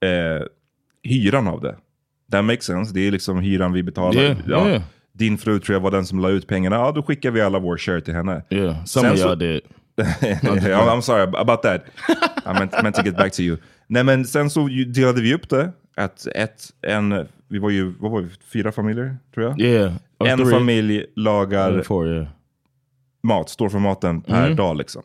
eh, 0.00 0.46
hyran 1.02 1.48
av 1.48 1.60
det. 1.60 1.76
That 2.30 2.44
makes 2.44 2.64
sense. 2.64 2.94
Det 2.94 3.06
är 3.06 3.10
liksom 3.10 3.38
hyran 3.38 3.72
vi 3.72 3.82
betalar. 3.82 4.20
Yeah, 4.20 4.38
ja. 4.48 4.68
yeah. 4.68 4.82
Din 5.18 5.38
fru 5.38 5.60
tror 5.60 5.74
jag 5.74 5.80
var 5.80 5.90
den 5.90 6.06
som 6.06 6.20
la 6.20 6.28
ut 6.28 6.46
pengarna. 6.46 6.76
Ja, 6.76 6.92
då 6.92 7.02
skickar 7.02 7.30
vi 7.30 7.40
alla 7.40 7.58
vår 7.58 7.78
share 7.78 8.00
till 8.00 8.14
henne. 8.14 8.42
Yeah. 8.50 8.84
Some 8.84 9.10
of 9.10 9.18
så- 9.18 9.28
y'all 9.28 9.36
did. 9.36 9.60
I'm, 9.98 10.88
I'm 10.88 11.00
sorry 11.00 11.22
about 11.22 11.62
that. 11.62 11.84
I 12.46 12.52
meant, 12.52 12.72
meant 12.82 12.96
to 12.96 13.02
get 13.02 13.16
back 13.16 13.32
to 13.32 13.42
you. 13.42 13.56
Nej 13.86 14.04
men 14.04 14.24
sen 14.24 14.50
så 14.50 14.68
delade 14.86 15.22
vi 15.22 15.34
upp 15.34 15.48
det. 15.48 15.72
Att 15.96 16.26
ett, 16.26 16.62
en, 16.82 17.26
vi 17.48 17.58
var 17.58 17.70
ju, 17.70 17.94
vad 17.98 18.10
var 18.10 18.20
vi, 18.20 18.28
fyra 18.52 18.72
familjer 18.72 19.16
tror 19.34 19.46
jag. 19.46 19.60
Yeah. 19.60 19.92
En 20.24 20.38
three. 20.38 20.50
familj 20.50 21.04
lagar 21.16 21.82
four, 21.82 22.08
yeah. 22.08 22.26
mat, 23.22 23.48
står 23.48 23.68
för 23.68 23.78
maten 23.78 24.20
per 24.20 24.54
dag 24.54 24.76
liksom. 24.76 25.02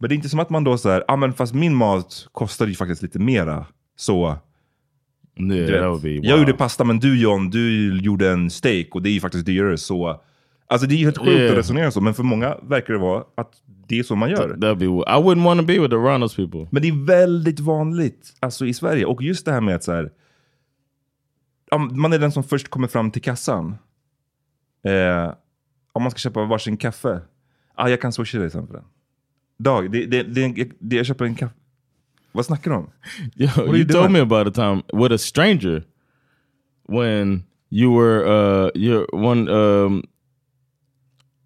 Men 0.00 0.08
det 0.08 0.14
är 0.14 0.16
inte 0.16 0.28
som 0.28 0.40
att 0.40 0.50
man 0.50 0.64
då 0.64 0.78
säger, 0.78 0.98
ja 0.98 1.04
ah, 1.14 1.16
men 1.16 1.32
fast 1.32 1.54
min 1.54 1.74
mat 1.74 2.26
kostar 2.32 2.66
ju 2.66 2.74
faktiskt 2.74 3.02
lite 3.02 3.18
mera. 3.18 3.66
Så 3.96 4.36
Yeah, 5.40 5.66
du 5.66 5.72
vet, 5.92 6.02
be 6.02 6.08
jag 6.10 6.22
wild. 6.22 6.38
gjorde 6.38 6.52
pasta 6.52 6.84
men 6.84 6.98
du 6.98 7.20
John, 7.20 7.50
du 7.50 7.96
gjorde 8.00 8.30
en 8.30 8.50
steak 8.50 8.86
och 8.94 9.02
det 9.02 9.08
är 9.10 9.12
ju 9.12 9.20
faktiskt 9.20 9.46
dyrare 9.46 9.76
så. 9.76 10.20
Alltså 10.66 10.86
det 10.86 10.94
är 10.94 10.96
ju 10.96 11.04
helt 11.04 11.18
sjukt 11.18 11.30
Yeah. 11.30 11.52
att 11.52 11.58
resonera 11.58 11.90
så, 11.90 12.00
men 12.00 12.14
för 12.14 12.22
många 12.22 12.56
verkar 12.62 12.92
det 12.94 13.00
vara 13.00 13.24
att 13.34 13.52
det 13.88 13.98
är 13.98 14.02
så 14.02 14.16
man 14.16 14.30
gör. 14.30 14.48
That'd 14.48 14.74
be. 14.78 14.84
I 14.84 15.22
wouldn't 15.22 15.44
want 15.44 15.60
to 15.60 15.66
be 15.66 15.78
with 15.80 15.94
around 15.94 16.22
those 16.22 16.36
people. 16.36 16.68
Men 16.70 16.82
det 16.82 16.88
är 16.88 17.06
väldigt 17.06 17.60
vanligt 17.60 18.34
alltså, 18.40 18.66
i 18.66 18.74
Sverige. 18.74 19.04
Och 19.04 19.22
just 19.22 19.44
det 19.46 19.52
här 19.52 19.60
med 19.60 19.74
att 19.74 19.84
så 19.84 19.92
här, 19.92 20.10
man 21.92 22.12
är 22.12 22.18
den 22.18 22.32
som 22.32 22.44
först 22.44 22.68
kommer 22.68 22.88
fram 22.88 23.10
till 23.10 23.22
kassan. 23.22 23.74
Eh, 24.84 25.32
om 25.92 26.02
man 26.02 26.10
ska 26.10 26.18
köpa 26.18 26.44
varsin 26.44 26.76
kaffe. 26.76 27.20
Ah, 27.74 27.88
jag 27.88 28.00
kan 28.00 28.12
swisha 28.12 28.38
dig 28.38 28.50
sen 28.50 28.66
för 28.66 28.74
den. 28.74 28.84
Dag, 29.58 29.92
det, 29.92 30.06
det, 30.06 30.22
det, 30.22 30.68
det, 30.78 30.96
jag 30.96 31.06
köper 31.06 31.24
en 31.24 31.34
kaffe. 31.34 31.54
Vad 32.32 32.46
snackar 32.46 32.70
du 32.70 32.76
om? 32.76 32.90
Yo, 33.34 33.48
you 33.56 33.76
you 33.76 33.84
told 33.84 34.10
me 34.10 34.20
about 34.20 34.46
a 34.46 34.50
time 34.50 34.82
with 34.92 35.12
a 35.12 35.18
stranger 35.18 35.82
when 36.88 37.44
you 37.70 37.90
were 37.90 38.24
uh 38.24 38.70
you're 38.74 39.06
one 39.12 39.48
um 39.48 40.02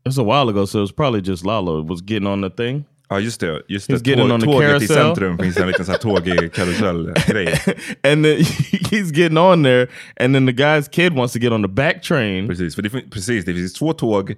it's 0.07 0.19
a 0.19 0.23
while 0.23 0.49
ago, 0.49 0.67
so 0.67 0.79
it 0.79 0.83
was 0.83 0.93
probably 0.93 1.21
just 1.21 1.45
Lalo 1.45 1.83
was 1.83 2.03
getting 2.03 2.27
on 2.27 2.43
the 2.43 2.51
thing. 2.51 2.85
Ja, 3.09 3.21
just 3.21 3.41
det. 3.41 3.63
Just 3.69 3.91
He's 3.91 4.03
det. 4.03 4.11
getting 4.11 4.33
on 4.33 4.41
the 4.41 4.47
tåget 4.47 4.83
i 4.83 4.87
carousel. 4.87 4.97
centrum 4.97 5.39
finns 5.39 5.57
en 5.57 5.67
liten 5.67 5.85
tågkarusell-grej. 6.01 7.47
and 8.03 8.25
then 8.25 8.37
he's 8.91 9.11
getting 9.13 9.39
on 9.39 9.63
there, 9.63 9.89
and 10.17 10.35
then 10.35 10.47
the 10.47 10.53
guy's 10.53 10.89
kid 10.89 11.15
wants 11.15 11.33
to 11.33 11.39
get 11.39 11.53
on 11.53 11.63
the 11.63 11.69
back 11.69 12.03
train. 12.03 12.49
Precis, 12.49 12.75
för 12.75 12.83
det, 12.83 12.91
precis, 13.11 13.45
det 13.45 13.55
finns 13.55 13.73
två 13.73 13.93
tåg. 13.93 14.35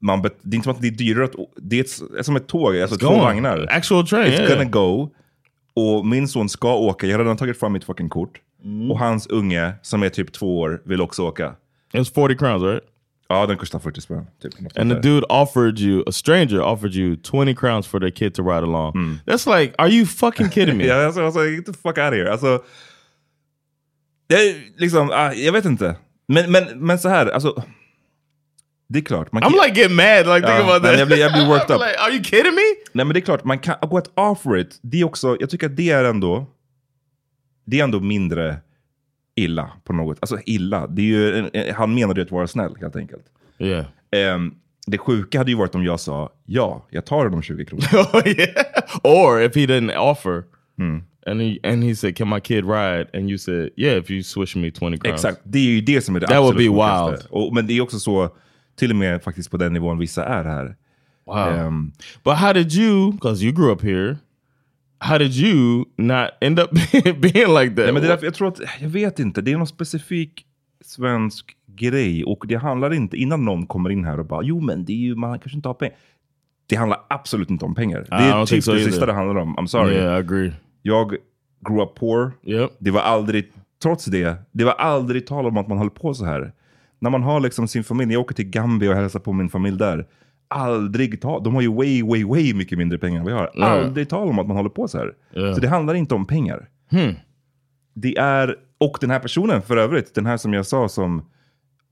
Man 0.00 0.22
det 0.22 0.28
är 0.28 0.54
inte 0.54 0.64
som 0.64 0.72
att 0.72 0.80
det 0.80 0.88
är 0.88 0.90
dyrare 0.90 1.24
att... 1.24 1.34
Det 1.56 1.78
är, 1.78 1.80
ett, 1.80 2.26
som 2.26 2.36
ett 2.36 2.46
tåg, 2.46 2.78
alltså 2.78 2.96
två 2.96 3.08
Going. 3.08 3.20
vagnar. 3.20 3.66
Actual 3.70 4.06
train, 4.06 4.32
It's 4.32 4.40
yeah. 4.40 4.48
gonna 4.48 4.64
go. 4.64 5.10
Och 5.76 6.06
min 6.06 6.28
son 6.28 6.48
ska 6.48 6.74
åka. 6.74 7.06
Jag 7.06 7.14
har 7.14 7.18
redan 7.18 7.36
tagit 7.36 7.60
fram 7.60 7.72
mitt 7.72 7.84
fucking 7.84 8.08
kort. 8.08 8.40
Mm. 8.64 8.90
Och 8.90 8.98
hans 8.98 9.26
unge, 9.26 9.72
som 9.82 10.02
är 10.02 10.08
typ 10.08 10.32
två 10.32 10.60
år, 10.60 10.82
vill 10.84 11.00
också 11.00 11.22
åka. 11.22 11.54
It's 11.92 12.14
40 12.14 12.36
crowns, 12.36 12.62
right? 12.62 12.82
Ja, 13.28 13.46
den 13.46 13.56
kostar 13.56 13.78
40 13.78 14.00
spänn. 14.00 14.26
Typ, 14.42 14.78
And 14.78 14.90
the 14.90 15.00
dude 15.00 15.26
offered 15.28 15.78
you, 15.78 16.04
a 16.06 16.12
stranger 16.12 16.60
offered 16.60 16.94
you 16.94 17.16
20 17.16 17.54
crowns 17.54 17.86
for 17.86 18.00
their 18.00 18.10
kid 18.10 18.34
to 18.34 18.42
ride 18.42 18.64
along. 18.64 18.92
Mm. 18.94 19.18
That's 19.26 19.60
like, 19.60 19.74
are 19.78 19.88
you 19.88 20.06
fucking 20.06 20.50
kidding 20.50 20.76
me? 20.76 20.84
Ja, 20.88 21.06
alltså, 21.06 21.24
alltså, 21.24 21.44
get 21.44 21.66
the 21.66 21.72
fuck 21.72 21.98
out 21.98 22.08
of 22.08 22.14
here. 22.14 22.32
Alltså, 22.32 22.62
jag, 24.28 24.40
liksom, 24.76 25.10
ah, 25.12 25.32
jag 25.32 25.52
vet 25.52 25.64
inte. 25.64 25.96
Men, 26.28 26.52
men, 26.52 26.64
men 26.86 26.98
så 26.98 27.08
här, 27.08 27.26
alltså. 27.26 27.62
Det 28.94 29.00
är 29.00 29.02
klart. 29.02 29.32
Man 29.32 29.42
I'm 29.42 29.46
kan- 29.50 29.66
like 29.68 29.80
getting 29.80 29.96
mad, 29.96 30.26
like 30.36 30.48
Ja, 30.52 30.62
about 30.62 30.82
that. 30.82 30.98
jag 30.98 31.08
blir- 31.08 31.18
jag 31.18 31.32
blir 31.32 31.46
worked 31.46 31.70
up. 31.76 31.82
like, 31.82 31.98
are 31.98 32.10
you 32.12 32.24
kidding 32.24 32.54
me? 32.54 32.60
Nej 32.92 33.04
men 33.06 33.08
det 33.14 33.18
är 33.18 33.24
klart, 33.24 33.44
man 33.44 33.58
kan 33.58 33.74
gå 33.82 33.98
ett 33.98 34.10
offer 34.14 34.56
it. 34.56 34.78
Det 34.82 35.00
är 35.00 35.04
också, 35.04 35.36
jag 35.40 35.50
tycker 35.50 35.66
att 35.66 35.76
det 35.76 35.90
är 35.90 36.04
ändå, 36.04 36.46
det 37.66 37.80
är 37.80 37.84
ändå 37.84 38.00
mindre 38.00 38.56
illa 39.36 39.70
på 39.84 39.92
något. 39.92 40.18
Alltså 40.20 40.38
illa, 40.46 40.86
det 40.86 41.02
är 41.02 41.06
ju, 41.06 41.50
han 41.76 41.94
menade 41.94 42.20
ju 42.20 42.24
att 42.24 42.30
vara 42.30 42.46
snäll 42.46 42.76
helt 42.80 42.96
enkelt. 42.96 43.24
Yeah. 43.58 43.84
Ehm, 44.10 44.54
det 44.86 44.98
sjuka 44.98 45.38
hade 45.38 45.50
ju 45.50 45.56
varit 45.56 45.74
om 45.74 45.84
jag 45.84 46.00
sa, 46.00 46.32
ja, 46.46 46.86
jag 46.90 47.06
tar 47.06 47.28
de 47.28 47.42
20 47.42 47.64
kronor. 47.64 47.84
oh 48.12 48.28
yeah. 48.28 48.48
Or 49.02 49.42
if 49.42 49.54
he 49.56 49.60
didn't 49.66 49.96
offer, 49.96 50.42
Hmm. 50.76 50.98
and 51.26 51.40
he 51.42 51.58
and 51.62 51.84
he 51.84 51.96
said, 51.96 52.16
"Can 52.16 52.28
my 52.28 52.40
kid 52.40 52.64
ride?" 52.64 53.06
and 53.14 53.28
you 53.30 53.38
said, 53.38 53.70
"Yeah, 53.76 53.98
if 53.98 54.10
you 54.10 54.22
swish 54.22 54.56
me 54.56 54.70
20 54.70 54.98
crowns." 54.98 55.04
Exakt, 55.14 55.40
det 55.44 55.58
är 55.58 55.62
ju 55.62 55.80
det 55.80 56.00
som 56.00 56.16
är 56.16 56.20
det 56.20 56.26
That 56.26 56.36
would 56.36 56.54
absolut 56.54 56.72
be 56.72 56.78
sjukaste. 56.82 57.10
wild. 57.10 57.26
Och, 57.30 57.54
men 57.54 57.66
det 57.66 57.74
är 57.76 57.80
också 57.80 57.98
så, 57.98 58.36
till 58.76 58.90
och 58.90 58.96
med 58.96 59.22
faktiskt 59.22 59.50
på 59.50 59.56
den 59.56 59.72
nivån 59.72 59.98
vissa 59.98 60.24
är 60.24 60.44
här. 60.44 60.76
Wow. 61.26 61.36
Ehm, 61.38 61.92
But 62.24 62.34
how 62.34 62.52
did 62.52 62.72
you? 62.72 63.12
Because 63.12 63.44
you 63.44 63.54
grew 63.54 63.72
up 63.72 63.82
here. 63.82 64.16
How 64.98 65.18
did 65.18 65.36
you 65.36 65.84
not 65.96 66.28
end 66.40 66.60
up 66.60 66.70
being 67.02 67.54
like 67.54 67.68
that? 67.68 67.76
Nej, 67.76 67.92
men 67.92 67.94
det 67.94 68.06
är 68.06 68.08
därför 68.08 68.24
jag 68.24 68.34
tror 68.34 68.48
att, 68.48 68.60
jag 68.80 68.88
vet 68.88 69.18
inte, 69.18 69.40
det 69.40 69.52
är 69.52 69.56
någon 69.56 69.66
specifik 69.66 70.46
svensk 70.84 71.56
grej 71.66 72.24
och 72.24 72.44
det 72.48 72.54
handlar 72.54 72.92
inte, 72.92 73.16
innan 73.16 73.44
någon 73.44 73.66
kommer 73.66 73.90
in 73.90 74.04
här 74.04 74.18
och 74.20 74.26
bara, 74.26 74.42
jo 74.42 74.60
men 74.60 74.84
det 74.84 74.92
är 74.92 74.96
ju, 74.96 75.14
man 75.14 75.38
kanske 75.38 75.56
inte 75.56 75.68
har 75.68 75.74
pengar. 75.74 75.96
Det 76.66 76.76
handlar 76.76 77.00
absolut 77.08 77.50
inte 77.50 77.64
om 77.64 77.74
pengar. 77.74 78.06
Det 78.08 78.14
är 78.14 78.32
think 78.32 78.48
typ 78.48 78.64
so 78.64 78.72
det 78.72 78.84
sista 78.84 79.06
det 79.06 79.12
handlar 79.12 79.42
om. 79.42 79.56
I'm 79.56 79.66
sorry. 79.66 79.94
Yeah, 79.94 80.16
I 80.16 80.18
agree. 80.20 80.52
Jag 80.82 81.16
grew 81.68 81.82
up 81.82 81.94
poor. 81.94 82.32
Yep. 82.46 82.70
Det 82.78 82.90
var 82.90 83.00
aldrig, 83.00 83.52
trots 83.82 84.04
det, 84.04 84.36
det 84.52 84.64
var 84.64 84.72
aldrig 84.72 85.26
tal 85.26 85.46
om 85.46 85.56
att 85.56 85.68
man 85.68 85.78
höll 85.78 85.90
på 85.90 86.14
så 86.14 86.24
här. 86.24 86.52
När 87.04 87.10
man 87.10 87.22
har 87.22 87.40
liksom 87.40 87.68
sin 87.68 87.84
familj, 87.84 88.12
jag 88.12 88.20
åker 88.20 88.34
till 88.34 88.50
Gambia 88.50 88.90
och 88.90 88.96
hälsar 88.96 89.20
på 89.20 89.32
min 89.32 89.48
familj 89.48 89.78
där. 89.78 90.06
Aldrig 90.48 91.20
tal, 91.20 91.42
de 91.42 91.54
har 91.54 91.62
ju 91.62 91.72
way, 91.74 92.02
way, 92.02 92.24
way 92.24 92.54
mycket 92.54 92.78
mindre 92.78 92.98
pengar 92.98 93.20
än 93.20 93.26
vi 93.26 93.32
har. 93.32 93.50
Aldrig 93.62 94.08
tal 94.08 94.28
om 94.28 94.38
att 94.38 94.46
man 94.46 94.56
håller 94.56 94.70
på 94.70 94.88
så 94.88 94.98
här. 94.98 95.12
Ja. 95.32 95.54
Så 95.54 95.60
det 95.60 95.68
handlar 95.68 95.94
inte 95.94 96.14
om 96.14 96.26
pengar. 96.26 96.68
Det 97.94 98.16
är, 98.18 98.56
och 98.78 98.98
den 99.00 99.10
här 99.10 99.18
personen 99.18 99.62
för 99.62 99.76
övrigt, 99.76 100.14
den 100.14 100.26
här 100.26 100.36
som 100.36 100.52
jag 100.52 100.66
sa 100.66 100.88
som, 100.88 101.22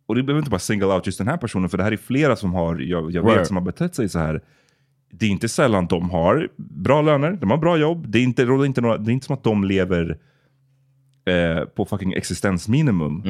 och 0.06 0.14
det 0.14 0.22
behöver 0.22 0.38
inte 0.38 0.50
bara 0.50 0.58
single 0.58 0.86
out 0.86 1.06
just 1.06 1.18
den 1.18 1.28
här 1.28 1.36
personen, 1.36 1.68
för 1.68 1.78
det 1.78 1.84
här 1.84 1.92
är 1.92 1.96
flera 1.96 2.36
som 2.36 2.54
har, 2.54 2.78
jag, 2.78 3.10
jag 3.10 3.22
vet, 3.24 3.46
som 3.46 3.56
har 3.56 3.64
betett 3.64 3.94
sig 3.94 4.08
så 4.08 4.18
här. 4.18 4.40
Det 5.10 5.26
är 5.26 5.30
inte 5.30 5.48
sällan 5.48 5.86
de 5.86 6.10
har 6.10 6.48
bra 6.56 7.02
löner, 7.02 7.32
de 7.32 7.50
har 7.50 7.58
bra 7.58 7.76
jobb. 7.76 8.04
Det 8.08 8.18
är 8.18 8.22
inte, 8.22 8.44
råder 8.44 8.66
inte, 8.66 8.80
några, 8.80 8.98
det 8.98 9.10
är 9.10 9.12
inte 9.12 9.26
som 9.26 9.34
att 9.34 9.44
de 9.44 9.64
lever 9.64 10.18
eh, 11.24 11.64
på 11.64 11.84
fucking 11.84 12.12
existensminimum. 12.12 13.22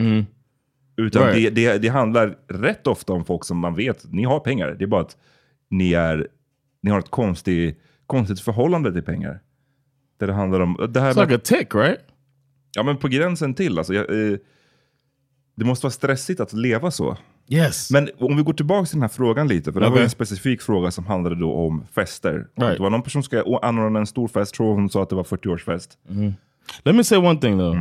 Utan 1.02 1.22
Mm-hmm. 1.22 1.32
Right. 1.34 1.54
det, 1.54 1.72
det, 1.72 1.78
det 1.78 1.88
handlar 1.88 2.36
rätt 2.48 2.86
ofta 2.86 3.12
om 3.12 3.24
folk 3.24 3.44
som 3.44 3.58
man 3.58 3.74
vet, 3.74 4.12
ni 4.12 4.24
har 4.24 4.40
pengar. 4.40 4.76
Det 4.78 4.84
är 4.84 4.88
bara 4.88 5.00
att 5.00 5.16
ni, 5.70 5.92
är, 5.92 6.28
ni 6.82 6.90
har 6.90 6.98
ett 6.98 7.10
konstigt, 7.10 7.80
konstigt 8.06 8.40
förhållande 8.40 8.92
till 8.92 9.02
pengar. 9.02 9.40
Där 10.18 10.26
det 10.26 10.32
handlar 10.32 10.60
om... 10.60 10.88
Det 10.90 11.00
här 11.00 11.14
It's 11.14 11.20
like 11.20 11.34
a 11.34 11.40
tick, 11.44 11.74
right? 11.74 12.00
Ja, 12.74 12.82
men 12.82 12.96
på 12.96 13.08
gränsen 13.08 13.54
till. 13.54 13.78
Alltså, 13.78 13.94
jag, 13.94 14.32
eh, 14.32 14.38
det 15.56 15.64
måste 15.64 15.86
vara 15.86 15.92
stressigt 15.92 16.40
att 16.40 16.52
leva 16.52 16.90
så. 16.90 17.16
Yes. 17.48 17.90
Men 17.90 18.08
om 18.18 18.36
vi 18.36 18.42
går 18.42 18.52
tillbaka 18.52 18.86
till 18.86 18.96
den 18.96 19.02
här 19.02 19.08
frågan 19.08 19.48
lite, 19.48 19.72
för 19.72 19.80
det 19.80 19.86
här 19.86 19.92
var 19.92 20.00
en 20.00 20.10
specifik 20.10 20.62
fråga 20.62 20.90
som 20.90 21.06
handlade 21.06 21.36
då 21.36 21.52
om 21.52 21.84
fester. 21.94 22.32
Right. 22.32 22.76
Det 22.76 22.82
var 22.82 22.90
någon 22.90 23.02
person 23.02 23.22
som 23.22 23.42
ska 23.42 23.58
anordna 23.62 23.98
en 23.98 24.06
stor 24.06 24.28
fest, 24.28 24.54
tror 24.54 24.74
hon 24.74 24.90
sa 24.90 25.02
att 25.02 25.08
det 25.08 25.14
var 25.16 25.24
40-årsfest. 25.24 25.88
Let 26.82 26.94
me 26.94 27.04
say 27.04 27.18
one 27.18 27.40
thing 27.40 27.58
though. 27.58 27.80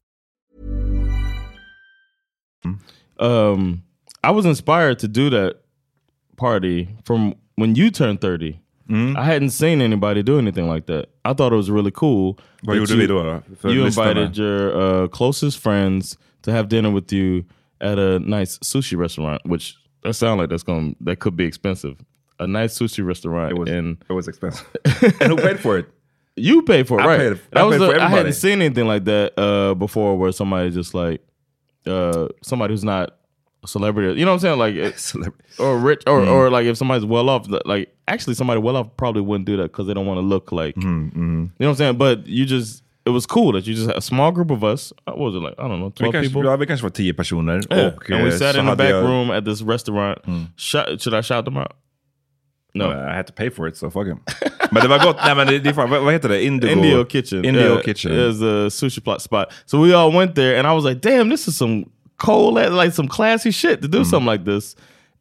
Um, 3.19 3.83
I 4.23 4.31
was 4.31 4.45
inspired 4.45 4.99
to 4.99 5.07
do 5.07 5.29
that 5.29 5.55
party 6.37 6.87
from 7.05 7.33
when 7.55 7.75
you 7.75 7.91
turned 7.91 8.21
30. 8.21 8.59
I 9.15 9.23
hadn't 9.23 9.51
seen 9.51 9.81
anybody 9.81 10.21
do 10.21 10.37
anything 10.37 10.67
like 10.67 10.85
that. 10.87 11.05
I 11.23 11.33
thought 11.33 11.53
it 11.53 11.55
was 11.55 11.71
really 11.71 11.91
cool. 11.91 12.37
Gjorde 12.65 12.89
you, 12.89 13.07
då? 13.07 13.41
För 13.61 13.69
You 13.73 13.85
invited 13.85 14.37
your 14.37 15.03
uh, 15.03 15.07
closest 15.07 15.59
friends 15.59 16.17
to 16.41 16.51
have 16.51 16.67
dinner 16.67 16.91
with 16.91 17.13
you 17.13 17.45
at 17.79 17.97
a 17.97 18.19
nice 18.19 18.57
sushi 18.59 18.97
restaurant, 18.97 19.41
which 19.45 19.75
that 20.03 20.13
sounds 20.15 20.39
like 20.39 20.49
that's 20.49 20.63
going 20.63 20.95
that 21.05 21.19
could 21.19 21.37
be 21.37 21.45
expensive. 21.45 21.95
A 22.39 22.47
nice 22.47 22.77
sushi 22.77 23.01
restaurant 23.05 23.51
It 23.51 23.57
was, 23.59 23.69
in 23.69 23.97
it 24.09 24.13
was 24.13 24.27
expensive. 24.27 24.67
and 25.21 25.29
who 25.31 25.37
paid 25.37 25.59
for 25.59 25.77
it? 25.77 25.85
You 26.35 26.61
paid 26.61 26.85
for 26.87 26.99
it, 26.99 27.03
I 27.03 27.07
right? 27.07 27.19
paid- 27.19 27.39
I 27.53 27.69
paid 27.69 27.77
for 27.79 27.93
the- 27.93 28.01
I 28.03 28.09
hadn't 28.09 28.33
seen 28.33 28.61
anything 28.61 28.87
like 28.87 29.05
that 29.05 29.31
uh, 29.39 29.73
before, 29.75 30.17
where 30.17 30.33
somebody 30.33 30.69
just 30.69 30.93
like 30.93 31.21
uh, 31.87 32.27
somebody 32.41 32.73
who's 32.73 32.83
not 32.83 33.17
a 33.63 33.67
celebrity. 33.67 34.19
You 34.19 34.25
know 34.25 34.31
what 34.31 34.43
I'm 34.43 34.57
saying? 34.57 34.59
Like, 34.59 34.75
it- 34.87 34.99
Celebrity. 34.99 35.43
or 35.59 35.77
rich, 35.79 36.03
or 36.07 36.21
Mm. 36.21 36.31
or 36.31 36.49
like 36.49 36.65
if 36.65 36.77
somebody's 36.77 37.05
well 37.05 37.29
off, 37.29 37.47
like 37.65 37.93
actually 38.07 38.33
somebody 38.35 38.59
well 38.59 38.75
off 38.75 38.87
probably 38.97 39.21
wouldn't 39.21 39.45
do 39.45 39.57
that 39.57 39.71
because 39.71 39.87
they 39.87 39.93
don't 39.93 40.05
want 40.07 40.17
to 40.17 40.25
look 40.25 40.51
like 40.51 40.75
Mm-hmm, 40.75 41.15
you 41.15 41.31
know 41.35 41.49
what 41.57 41.67
I'm 41.69 41.75
saying. 41.75 41.97
But 41.97 42.27
you 42.27 42.45
just 42.45 42.83
it 43.05 43.09
was 43.09 43.25
cool 43.25 43.51
that 43.53 43.65
you 43.65 43.73
just 43.73 43.87
had 43.87 43.97
a 43.97 44.01
small 44.01 44.31
group 44.31 44.51
of 44.51 44.63
us. 44.63 44.93
uh, 45.07 45.11
What 45.13 45.33
was 45.33 45.35
it 45.35 45.39
like? 45.39 45.55
I 45.57 45.67
don't 45.67 45.79
know, 45.79 45.89
Vi 45.89 45.95
twelve 45.95 46.13
kanske, 46.13 46.29
people. 46.33 46.43
ja, 46.49 46.55
vi 46.55 46.65
kanske 46.65 46.83
var 46.83 46.89
tio 46.91 47.13
personer. 47.13 47.61
Yeah. 47.71 47.87
Och, 47.87 48.09
and 48.11 48.23
we 48.23 48.31
sat 48.31 48.55
in 48.55 48.65
the 48.65 48.75
back 48.75 48.89
jag- 48.89 49.03
room 49.03 49.31
at 49.31 49.43
this 49.45 49.61
restaurant. 49.63 50.19
Shout, 50.55 51.01
should 51.01 51.13
I 51.15 51.21
shout 51.21 51.45
them 51.45 51.57
out? 51.57 51.71
No. 52.73 52.85
I 52.85 53.15
had 53.15 53.27
to 53.27 53.33
pay 53.33 53.49
for 53.49 53.67
it, 53.67 53.77
so 53.77 53.89
fuck 53.89 54.07
him. 54.07 54.19
men 54.71 54.81
det 54.81 54.87
var 54.87 54.99
gott. 55.03 55.17
Nej, 55.25 55.35
men 55.35 55.47
det, 55.47 55.59
det 55.59 55.73
vad, 55.73 56.13
heter 56.13 56.29
det? 56.29 56.43
Indigo, 56.43 56.71
Indio 56.71 57.05
Kitchen. 57.05 57.45
Indio 57.45 57.61
Yeah, 57.61 57.81
Kitchen. 57.81 58.11
Is 58.11 58.41
a 58.41 58.69
sushi 58.69 59.01
plot 59.03 59.21
spot. 59.21 59.45
So 59.65 59.83
we 59.83 59.93
all 59.93 60.11
went 60.11 60.35
there, 60.35 60.59
and 60.59 60.67
I 60.67 60.71
was 60.71 60.85
like, 60.85 61.01
"Damn, 61.09 61.29
this 61.29 61.47
is 61.47 61.57
some 61.57 61.85
cold, 62.17 62.55
like 62.83 62.91
some 62.91 63.09
classy 63.09 63.51
shit 63.51 63.81
to 63.81 63.87
do 63.87 64.05
something 64.05 64.31
like 64.31 64.45
this." 64.45 64.75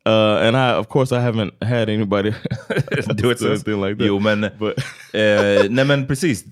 Uh, 0.06 0.38
and 0.42 0.56
I, 0.56 0.70
of 0.78 0.88
course, 0.88 1.12
I 1.12 1.20
haven't 1.20 1.52
had 1.62 1.88
anybody 1.90 2.30
Do 3.16 3.30
it 3.30 3.42
anything 3.42 3.80
like 3.80 3.98
that. 3.98 4.06
Jo, 4.06 4.18
men, 4.18 4.44
eh, 4.44 5.70
nej 5.70 5.84
men 5.84 6.06
precis. 6.06 6.44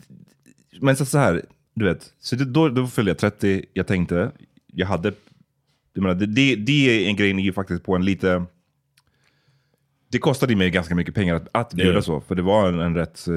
Men 0.80 0.96
så, 0.96 1.04
så 1.04 1.18
här, 1.18 1.42
du 1.74 1.84
vet. 1.84 2.12
Så 2.20 2.36
det, 2.36 2.44
då, 2.44 2.68
då 2.68 2.86
fyllde 2.86 3.10
jag 3.10 3.18
30. 3.18 3.64
Jag 3.72 3.86
tänkte, 3.86 4.30
jag 4.72 4.86
hade, 4.86 5.12
jag 5.94 6.02
menar, 6.02 6.14
det, 6.14 6.26
det, 6.26 6.56
det 6.56 7.04
är 7.04 7.08
en 7.08 7.16
grej 7.16 7.40
ju 7.40 7.52
faktiskt 7.52 7.84
på 7.84 7.94
en 7.94 8.04
lite, 8.04 8.44
det 10.12 10.18
kostade 10.18 10.56
mig 10.56 10.70
ganska 10.70 10.94
mycket 10.94 11.14
pengar 11.14 11.34
att, 11.34 11.48
att 11.52 11.72
bjuda 11.74 11.90
Yeah. 11.90 12.02
så. 12.02 12.20
För 12.20 12.34
det 12.34 12.42
var 12.42 12.68
en, 12.68 12.80
en 12.80 12.94
rätt, 12.94 13.24
det 13.26 13.32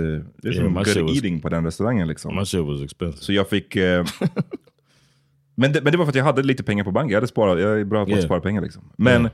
är 0.50 0.54
Yeah, 0.54 0.74
good 0.74 0.88
shit 0.88 1.04
was- 1.04 1.16
eating 1.16 1.42
på 1.42 1.50
den 1.50 1.66
restaurangen 1.66 2.08
liksom. 2.08 2.36
My 2.36 2.46
shit 2.46 2.66
was 2.66 2.82
expensive. 2.82 3.22
Så 3.24 3.34
jag 3.34 3.50
fick... 3.50 3.76
Eh, 3.76 4.06
men, 5.56 5.72
det, 5.74 5.82
men 5.82 5.92
det 5.92 5.98
var 5.98 6.06
för 6.06 6.10
att 6.10 6.16
jag 6.16 6.24
hade 6.24 6.44
lite 6.44 6.64
pengar 6.64 6.84
på 6.84 6.92
banken. 6.92 7.10
Jag, 7.12 7.18
hade 7.18 7.28
sparat, 7.28 7.60
jag 7.60 7.80
är 7.80 7.84
bra 7.86 8.00
på 8.06 8.12
att 8.12 8.18
Yeah. 8.18 8.26
spara 8.26 8.42
pengar. 8.42 8.62
Liksom. 8.62 8.92
Men... 8.98 9.30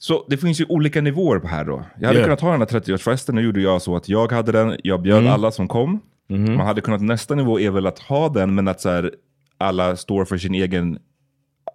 Så 0.00 0.26
det 0.28 0.36
finns 0.36 0.60
ju 0.60 0.64
olika 0.68 1.00
nivåer 1.00 1.38
på 1.38 1.48
här 1.48 1.64
då. 1.64 1.84
Jag 2.00 2.08
hade 2.08 2.22
kunnat 2.22 2.40
ha 2.40 2.50
den 2.52 2.60
här 2.60 2.66
30-årsfesten, 2.66 3.32
nu 3.32 3.40
gjorde 3.42 3.60
jag 3.60 3.82
så 3.82 3.96
att 3.96 4.08
jag 4.08 4.32
hade 4.32 4.52
den, 4.52 4.76
jag 4.84 5.02
bjöd 5.02 5.18
Mm. 5.18 5.32
alla 5.32 5.50
som 5.50 5.68
kom. 5.68 6.00
Mm-hmm. 6.28 6.56
Man 6.56 6.66
hade 6.66 6.80
kunnat, 6.80 7.00
nästa 7.02 7.34
nivå 7.34 7.60
är 7.60 7.70
väl 7.70 7.86
att 7.86 7.98
ha 7.98 8.28
den, 8.28 8.54
men 8.54 8.68
att 8.68 8.80
så 8.80 8.88
här, 8.88 9.12
alla 9.58 9.96
står 9.96 10.24
för 10.24 10.36
sin 10.38 10.54
egen... 10.54 10.98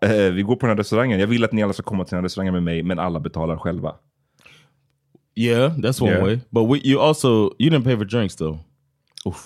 Eh, 0.01 0.09
vi 0.33 0.41
går 0.41 0.55
på 0.55 0.65
den 0.65 0.69
här 0.69 0.77
restaurangen, 0.77 1.19
jag 1.19 1.27
vill 1.27 1.43
att 1.43 1.51
ni 1.51 1.63
alla 1.63 1.73
ska 1.73 1.83
komma 1.83 2.05
till 2.05 2.09
den 2.11 2.17
här 2.19 2.23
restaurangen 2.23 2.53
med 2.53 2.63
mig, 2.63 2.83
men 2.83 2.99
alla 2.99 3.19
betalar 3.19 3.57
själva. 3.57 3.95
Yeah, 5.35 5.73
that's 5.77 5.99
one 6.01 6.11
Yeah. 6.13 6.23
way. 6.23 6.41
But 6.51 6.63
we, 6.65 6.81
you 6.81 6.99
also 6.99 7.51
you 7.59 7.69
didn't 7.69 7.85
pay 7.85 7.95
for 7.95 8.05
drinks 8.05 8.35
though. 8.35 8.59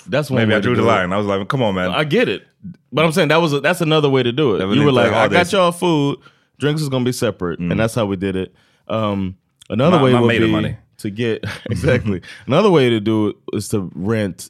That's 0.07 0.29
one 0.31 0.39
Maybe 0.41 0.49
way 0.51 0.55
I 0.57 0.59
to 0.59 0.61
drew 0.61 0.75
the 0.75 0.81
do 0.81 0.87
it. 0.87 0.91
line. 0.91 1.13
I 1.13 1.17
was 1.17 1.27
like, 1.27 1.47
come 1.47 1.61
on 1.61 1.75
man. 1.75 1.91
I 1.91 2.03
get 2.03 2.27
it, 2.27 2.43
but 2.91 3.05
I'm 3.05 3.11
saying 3.11 3.27
that 3.29 3.37
was 3.37 3.53
a, 3.53 3.59
that's 3.61 3.79
another 3.81 4.09
way 4.09 4.23
to 4.23 4.31
do 4.31 4.55
it. 4.55 4.75
You 4.75 4.83
were 4.83 4.91
like, 4.91 5.11
I 5.13 5.27
got 5.27 5.51
y'all 5.51 5.71
food, 5.71 6.17
drinks 6.57 6.81
is 6.81 6.89
gonna 6.89 7.05
be 7.05 7.11
separate, 7.11 7.59
and 7.59 7.79
that's 7.79 7.93
how 7.95 8.05
we 8.07 8.15
did 8.15 8.35
it. 8.35 8.53
Um, 8.87 9.35
another 9.69 9.97
Ma- 9.97 10.03
way 10.03 10.13
ma 10.13 10.21
would 10.21 10.27
made 10.27 10.39
be 10.39 10.51
money. 10.51 10.77
to 10.97 11.09
get 11.11 11.45
exactly. 11.69 12.21
another 12.47 12.71
way 12.71 12.89
to 12.89 12.99
do 12.99 13.27
it 13.29 13.35
is 13.53 13.69
to 13.69 13.91
rent, 13.93 14.49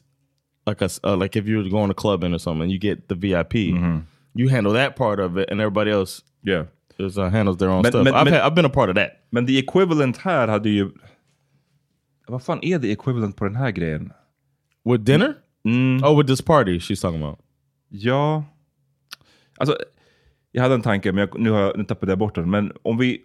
like 0.66 0.80
a 0.80 0.86
s- 0.86 1.00
uh, 1.04 1.14
like 1.16 1.36
if 1.36 1.46
you 1.46 1.58
were 1.58 1.68
going 1.68 1.88
to 1.88 1.94
clubbing 1.94 2.32
or 2.32 2.38
something, 2.38 2.70
you 2.70 2.78
get 2.78 3.08
the 3.08 3.14
VIP. 3.14 3.54
You 4.34 4.48
handle 4.48 4.72
that 4.74 4.96
part 4.96 5.20
of 5.20 5.36
it, 5.36 5.50
and 5.50 5.60
everybody 5.60 5.90
else 5.90 6.22
Yeah. 6.44 6.64
is, 6.98 7.18
uh, 7.18 7.28
handles 7.28 7.56
their 7.58 7.70
own 7.70 7.84
stuff. 7.84 8.06
I've, 8.06 8.26
had, 8.28 8.40
I've 8.40 8.54
been 8.54 8.64
a 8.64 8.70
part 8.70 8.88
of 8.88 8.94
that. 8.94 9.24
Men 9.32 9.44
the 9.46 9.58
equivalent 9.58 10.16
här 10.18 10.48
hade 10.48 10.70
ju... 10.70 10.92
Vad 12.28 12.42
fan 12.42 12.58
är 12.62 12.78
the 12.78 12.92
equivalent 12.92 13.36
på 13.36 13.44
den 13.44 13.56
här 13.56 13.70
grejen? 13.70 14.12
With 14.84 15.04
dinner? 15.04 15.34
Mm. 15.64 16.04
Oh, 16.04 16.18
with 16.18 16.28
this 16.28 16.42
party 16.42 16.78
she's 16.78 17.02
talking 17.02 17.22
about. 17.22 17.38
Ja... 17.88 18.44
Alltså, 19.56 19.76
jag 20.52 20.62
hade 20.62 20.74
en 20.74 20.82
tanke, 20.82 21.12
men 21.12 21.20
jag, 21.20 21.40
nu, 21.40 21.50
har 21.50 21.76
nu 21.76 21.84
tappade 21.84 22.12
jag 22.12 22.18
bort 22.18 22.34
den. 22.34 22.50
Men 22.50 22.72
om 22.82 22.98
vi 22.98 23.20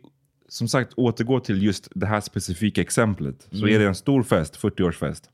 som 0.47 0.67
sagt 0.67 0.93
återgår 0.97 1.39
till 1.39 1.63
just 1.63 1.87
det 1.95 2.05
här 2.05 2.21
specifika 2.21 2.81
exemplet. 2.81 3.47
Så 3.51 3.67
är 3.67 3.79
det 3.79 3.85
en 3.85 3.95
stor 3.95 4.23
fest, 4.23 4.59
40-årsfest. 4.61 5.29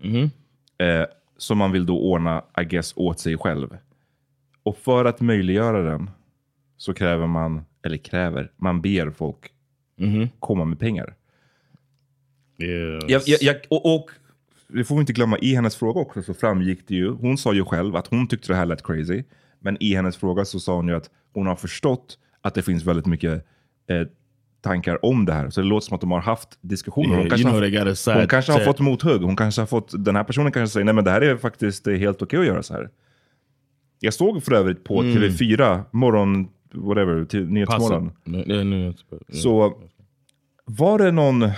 Eh, 0.77 1.05
som 1.37 1.57
man 1.57 1.71
vill 1.71 1.85
då 1.85 1.99
ordna, 1.99 2.43
I 2.61 2.63
guess, 2.63 2.93
åt 2.95 3.19
sig 3.19 3.37
själv. 3.37 3.77
Och 4.63 4.77
för 4.77 5.05
att 5.05 5.21
möjliggöra 5.21 5.81
den 5.81 6.09
så 6.77 6.93
kräver 6.93 7.27
man, 7.27 7.61
eller 7.85 7.97
kräver, 7.97 8.51
man 8.57 8.81
ber 8.81 9.09
folk 9.09 9.51
komma 10.39 10.65
med 10.65 10.79
pengar. 10.79 11.15
Jag, 13.07 13.21
jag, 13.27 13.41
jag, 13.41 13.55
och, 13.69 13.95
och 13.95 14.09
det 14.67 14.83
får 14.83 14.95
vi 14.95 15.01
inte 15.01 15.13
glömma, 15.13 15.37
i 15.37 15.55
hennes 15.55 15.75
fråga 15.75 16.01
också 16.01 16.21
så 16.21 16.33
framgick 16.33 16.87
det 16.87 16.95
ju, 16.95 17.09
hon 17.09 17.37
sa 17.37 17.53
ju 17.53 17.65
själv 17.65 17.95
att 17.95 18.07
hon 18.07 18.27
tyckte 18.27 18.47
det 18.47 18.55
här 18.55 18.65
lät 18.65 18.83
crazy. 18.83 19.23
Men 19.59 19.77
i 19.83 19.95
hennes 19.95 20.17
fråga 20.17 20.45
så 20.45 20.59
sa 20.59 20.75
hon 20.75 20.87
ju 20.87 20.95
att 20.95 21.09
hon 21.33 21.47
har 21.47 21.55
förstått 21.55 22.17
att 22.41 22.53
det 22.55 22.61
finns 22.61 22.83
väldigt 22.85 23.05
mycket 23.05 23.45
eh, 23.89 24.07
tankar 24.61 25.05
om 25.05 25.25
det 25.25 25.33
här. 25.33 25.49
Så 25.49 25.61
det 25.61 25.67
låter 25.67 25.85
som 25.85 25.95
att 25.95 26.01
de 26.01 26.11
har 26.11 26.21
haft 26.21 26.57
diskussioner. 26.61 27.15
Hon 27.15 27.29
kanske, 27.29 27.37
you 27.37 27.49
know 27.49 27.61
har, 28.13 28.19
hon 28.19 28.27
kanske 28.27 28.51
har 28.51 28.59
fått 28.59 28.79
mothugg. 28.79 29.21
Hon 29.21 29.35
kanske 29.35 29.61
har 29.61 29.65
fått, 29.65 30.05
den 30.05 30.15
här 30.15 30.23
personen 30.23 30.51
kanske 30.51 30.73
säger 30.73 30.85
nej 30.85 30.93
men 30.93 31.03
det 31.03 31.11
här 31.11 31.21
är 31.21 31.37
faktiskt 31.37 31.83
det 31.83 31.91
är 31.93 31.97
helt 31.97 32.21
okej 32.21 32.39
att 32.39 32.45
göra 32.45 32.63
så 32.63 32.73
här. 32.73 32.89
Jag 33.99 34.13
såg 34.13 34.43
för 34.43 34.51
övrigt 34.53 34.83
på 34.83 35.01
Mm. 35.01 35.17
TV4, 35.17 35.81
morgon, 35.91 36.47
whatever, 36.73 37.25
till 37.25 37.45
Nyhetsmorgon. 37.49 38.11
Så 39.33 39.73
var 40.65 40.97
det 40.99 41.11
någon, 41.11 41.49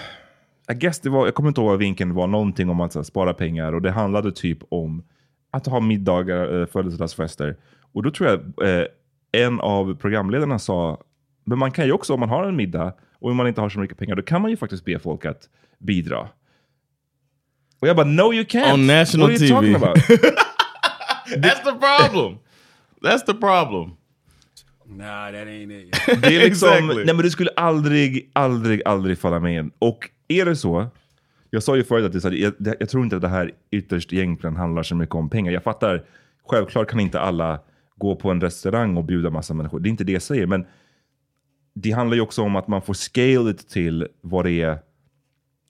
I 0.71 0.73
guess 0.73 0.99
det 0.99 1.09
var, 1.09 1.25
jag 1.25 1.35
kommer 1.35 1.49
inte 1.49 1.61
ihåg 1.61 1.69
vad 1.69 1.79
vinkeln 1.79 2.13
var, 2.13 2.27
någonting 2.27 2.69
om 2.69 2.81
att 2.81 2.95
här, 2.95 3.03
spara 3.03 3.33
pengar 3.33 3.73
och 3.73 3.81
det 3.81 3.91
handlade 3.91 4.31
typ 4.31 4.57
om 4.69 5.03
att 5.51 5.65
ha 5.67 5.79
middagar, 5.79 6.59
eh, 6.61 6.65
födelsedagsfester. 6.65 7.57
Och 7.93 8.03
då 8.03 8.11
tror 8.11 8.29
jag 8.29 8.69
eh, 8.69 8.85
en 9.31 9.59
av 9.59 9.95
programledarna 9.95 10.59
sa, 10.59 11.01
men 11.45 11.59
man 11.59 11.71
kan 11.71 11.85
ju 11.85 11.91
också 11.91 12.13
om 12.13 12.19
man 12.19 12.29
har 12.29 12.43
en 12.43 12.55
middag 12.55 12.93
och 13.19 13.29
om 13.31 13.37
man 13.37 13.47
inte 13.47 13.61
har 13.61 13.69
så 13.69 13.79
mycket 13.79 13.97
pengar, 13.97 14.15
då 14.15 14.21
kan 14.21 14.41
man 14.41 14.51
ju 14.51 14.57
faktiskt 14.57 14.85
be 14.85 14.99
folk 14.99 15.25
att 15.25 15.49
bidra. 15.79 16.29
Och 17.81 17.87
jag 17.87 17.95
bara, 17.95 18.05
no 18.07 18.33
you 18.33 18.43
can't! 18.43 18.73
On 18.73 18.87
national 18.87 19.31
What 19.31 19.41
are 19.41 19.45
you 19.45 19.61
TV. 19.61 19.73
talking 19.73 19.75
about? 19.75 19.97
That's 21.37 21.63
the 21.63 21.71
problem. 21.79 22.37
That's 23.01 23.25
the 23.25 23.33
problem. 23.33 23.91
Nah, 24.85 25.31
that 25.31 25.47
ain't 25.47 25.71
it. 25.71 26.21
Det 26.21 26.35
är 26.35 26.39
liksom, 26.39 26.69
Exactly. 26.69 27.05
nej 27.05 27.15
men 27.15 27.17
det 27.17 27.29
skulle 27.29 27.49
aldrig, 27.55 28.31
aldrig, 28.33 28.81
aldrig 28.85 29.19
falla 29.19 29.39
mig 29.39 29.55
in. 29.55 29.71
Och 29.79 30.09
är 30.39 30.45
det 30.45 30.55
så, 30.55 30.87
jag 31.49 31.63
sa 31.63 31.75
ju 31.75 31.83
förut 31.83 32.05
att 32.05 32.11
det, 32.11 32.17
är 32.17 32.19
så 32.19 32.29
här, 32.29 32.35
jag, 32.35 32.53
det- 32.59 32.75
jag 32.79 32.89
tror 32.89 33.03
inte 33.03 33.15
att 33.15 33.21
det 33.21 33.27
här 33.27 33.51
ytterst 33.71 34.13
egentligen 34.13 34.55
handlar 34.55 34.83
så 34.83 34.95
mycket 34.95 35.15
om 35.15 35.29
pengar. 35.29 35.51
Jag 35.51 35.63
fattar, 35.63 36.05
självklart 36.45 36.89
kan 36.89 36.99
inte 36.99 37.19
alla 37.19 37.59
gå 37.95 38.15
på 38.15 38.31
en 38.31 38.41
restaurang 38.41 38.97
och 38.97 39.03
bjuda 39.05 39.29
massa 39.29 39.53
människor. 39.53 39.79
Det 39.79 39.87
är 39.89 39.91
inte 39.91 40.03
det 40.03 40.11
jag 40.11 40.21
säger, 40.21 40.47
men 40.47 40.65
det 41.73 41.91
handlar 41.91 42.15
ju 42.15 42.21
också 42.21 42.41
om 42.41 42.55
att 42.55 42.67
man 42.67 42.81
får 42.81 42.93
scale 42.93 43.51
it 43.51 43.69
till 43.69 44.07
vad 44.21 44.45
det 44.45 44.61
är 44.61 44.79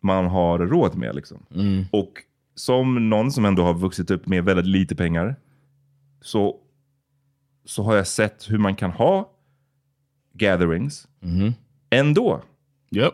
man 0.01 0.25
har 0.25 0.59
råd 0.59 0.95
med. 0.97 1.15
Liksom. 1.15 1.45
Och 1.91 2.11
som 2.55 3.09
någon 3.09 3.31
som 3.31 3.45
ändå 3.45 3.63
har 3.63 3.73
vuxit 3.73 4.11
upp 4.11 4.27
med 4.27 4.43
väldigt 4.43 4.65
lite 4.65 4.95
pengar, 4.95 5.35
så, 6.21 6.55
så 7.65 7.83
har 7.83 7.95
jag 7.95 8.07
sett 8.07 8.51
hur 8.51 8.57
man 8.57 8.75
kan 8.75 8.91
ha 8.91 9.29
gatherings 10.33 11.07
ändå. 11.89 12.41
Yep. 12.91 13.13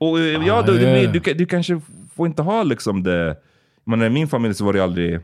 Och 0.00 0.18
eh, 0.18 0.46
ja, 0.46 0.62
du, 0.62 0.78
du, 0.78 1.06
du, 1.06 1.34
du 1.34 1.46
kanske 1.46 1.80
får 2.14 2.26
inte 2.26 2.42
ha 2.42 2.62
liksom 2.62 3.02
det... 3.02 3.36
Men 3.84 4.02
i 4.02 4.10
min 4.10 4.28
familj 4.28 4.54
så 4.54 4.64
var 4.64 4.72
det 4.72 4.80
aldrig... 4.80 5.20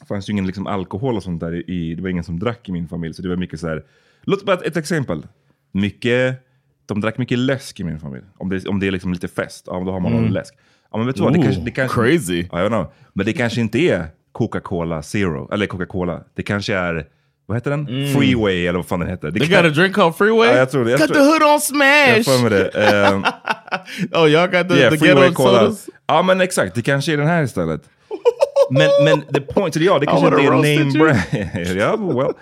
Det 0.00 0.06
fanns 0.08 0.28
ju 0.28 0.32
ingen 0.32 0.46
liksom 0.46 0.66
alkohol 0.66 1.16
och 1.16 1.22
sånt 1.22 1.40
där. 1.40 1.70
I, 1.70 1.94
det 1.94 2.02
var 2.02 2.08
ingen 2.08 2.24
som 2.24 2.38
drack 2.38 2.68
i 2.68 2.72
min 2.72 2.88
familj. 2.88 3.14
Så 3.14 3.22
det 3.22 3.28
var 3.28 3.36
mycket 3.36 3.60
så 3.60 3.68
här... 3.68 3.84
Låt 4.22 4.44
bara 4.44 4.56
ett, 4.56 4.62
ett 4.62 4.76
exempel. 4.76 5.26
Mycket... 5.72 6.42
De 6.86 7.00
drack 7.00 7.18
mycket 7.18 7.38
läsk 7.38 7.80
i 7.80 7.84
min 7.84 8.00
familj. 8.00 8.24
Om 8.36 8.48
det, 8.48 8.66
om 8.66 8.80
det 8.80 8.86
är 8.86 8.90
liksom 8.90 9.12
lite 9.12 9.28
fest, 9.28 9.64
ja, 9.66 9.82
då 9.86 9.92
har 9.92 10.00
man 10.00 10.12
någon 10.12 10.32
läsk. 10.32 10.54
Ja, 10.92 10.98
men 10.98 11.06
vet 11.06 11.16
du 11.16 11.22
vad? 11.22 11.32
Det 11.32 11.42
kanske, 11.42 11.60
det 11.60 11.70
kanske, 11.70 12.02
crazy. 12.02 12.46
Ja, 12.52 12.60
jag 12.60 12.68
know. 12.68 12.92
Men 13.12 13.26
det 13.26 13.32
kanske 13.32 13.60
inte 13.60 13.78
är 13.78 14.06
Coca-Cola 14.32 15.02
Zero. 15.02 15.52
Eller 15.52 15.66
Coca-Cola. 15.66 16.24
Det 16.34 16.42
kanske 16.42 16.74
är... 16.74 17.06
Vad 17.46 17.56
heter 17.56 17.70
den? 17.70 17.86
Freeway 17.86 18.66
eller 18.66 18.78
vad 18.78 18.86
fan 18.86 19.00
den 19.00 19.08
heter. 19.08 19.30
Det 19.30 19.38
They 19.40 19.48
kan- 19.48 19.62
got 19.62 19.72
a 19.72 19.74
drink 19.74 19.94
called 19.94 20.14
Freeway? 20.14 20.48
Ja, 20.48 20.56
jag 20.56 20.70
tror 20.70 20.84
det. 20.84 20.90
Jag 20.90 21.00
got 21.00 21.08
tror- 21.08 21.16
the 21.16 21.20
hood 21.30 21.42
on 21.42 21.48
Jag 21.48 21.62
smash! 21.62 22.42
mig 22.42 22.50
det. 22.50 22.68
Ehm, 23.06 23.24
oh, 24.12 24.26
y'all 24.28 24.50
got 24.62 24.68
the, 24.68 24.74
Yeah, 24.74 24.92
the 24.92 24.98
freeway 24.98 25.22
ghetto 25.22 25.34
cola. 25.34 25.58
sodas? 25.60 25.88
Ja 26.06 26.22
men 26.22 26.40
exakt, 26.40 26.74
det 26.74 26.82
kanske 26.82 27.12
är 27.12 27.16
den 27.16 27.26
här 27.26 27.42
istället. 27.42 27.82
Men, 28.70 28.88
men 29.04 29.20
the 29.34 29.40
point, 29.40 29.76
ja, 29.76 29.98
det 29.98 30.06
kanske 30.06 30.26
inte 30.26 30.40
är 30.42 30.50
name 30.50 30.68
you. 30.68 30.92
brand. 30.98 31.76
ja, 31.80 31.96
well, 31.96 32.32